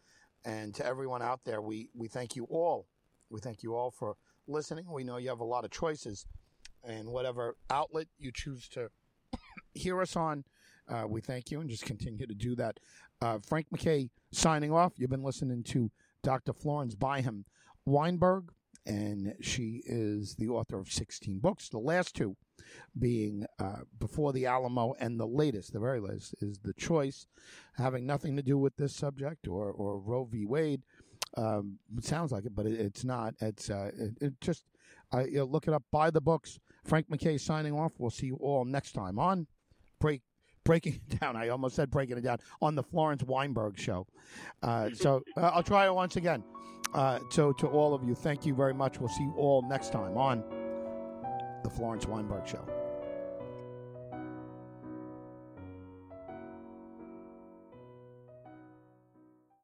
[0.45, 2.87] And to everyone out there, we we thank you all.
[3.29, 4.15] We thank you all for
[4.47, 4.85] listening.
[4.91, 6.25] We know you have a lot of choices,
[6.83, 8.89] and whatever outlet you choose to
[9.73, 10.43] hear us on,
[10.89, 12.79] uh, we thank you and just continue to do that.
[13.21, 14.93] Uh, Frank McKay signing off.
[14.97, 15.89] You've been listening to
[16.23, 16.53] Dr.
[16.53, 17.45] Florence Byham
[17.85, 18.51] Weinberg,
[18.85, 21.69] and she is the author of 16 books.
[21.69, 22.35] The last two
[22.97, 27.27] being uh, Before the Alamo, and the latest, the very latest, is The Choice,
[27.77, 30.45] having nothing to do with this subject or, or Roe v.
[30.45, 30.83] Wade.
[31.35, 33.33] Um, it sounds like it, but it, it's not.
[33.41, 34.65] It's uh, it, it just
[35.11, 35.83] uh, look it up.
[35.91, 36.59] Buy the books.
[36.83, 37.93] Frank McKay signing off.
[37.97, 39.47] We'll see you all next time on
[39.99, 40.21] Break
[40.63, 41.35] Breaking It Down.
[41.35, 44.07] I almost said breaking it down on the Florence Weinberg Show.
[44.61, 46.43] Uh, so uh, I'll try it once again.
[46.93, 48.99] Uh, so to all of you, thank you very much.
[48.99, 50.43] We'll see you all next time on
[51.63, 52.65] the Florence Weinberg Show.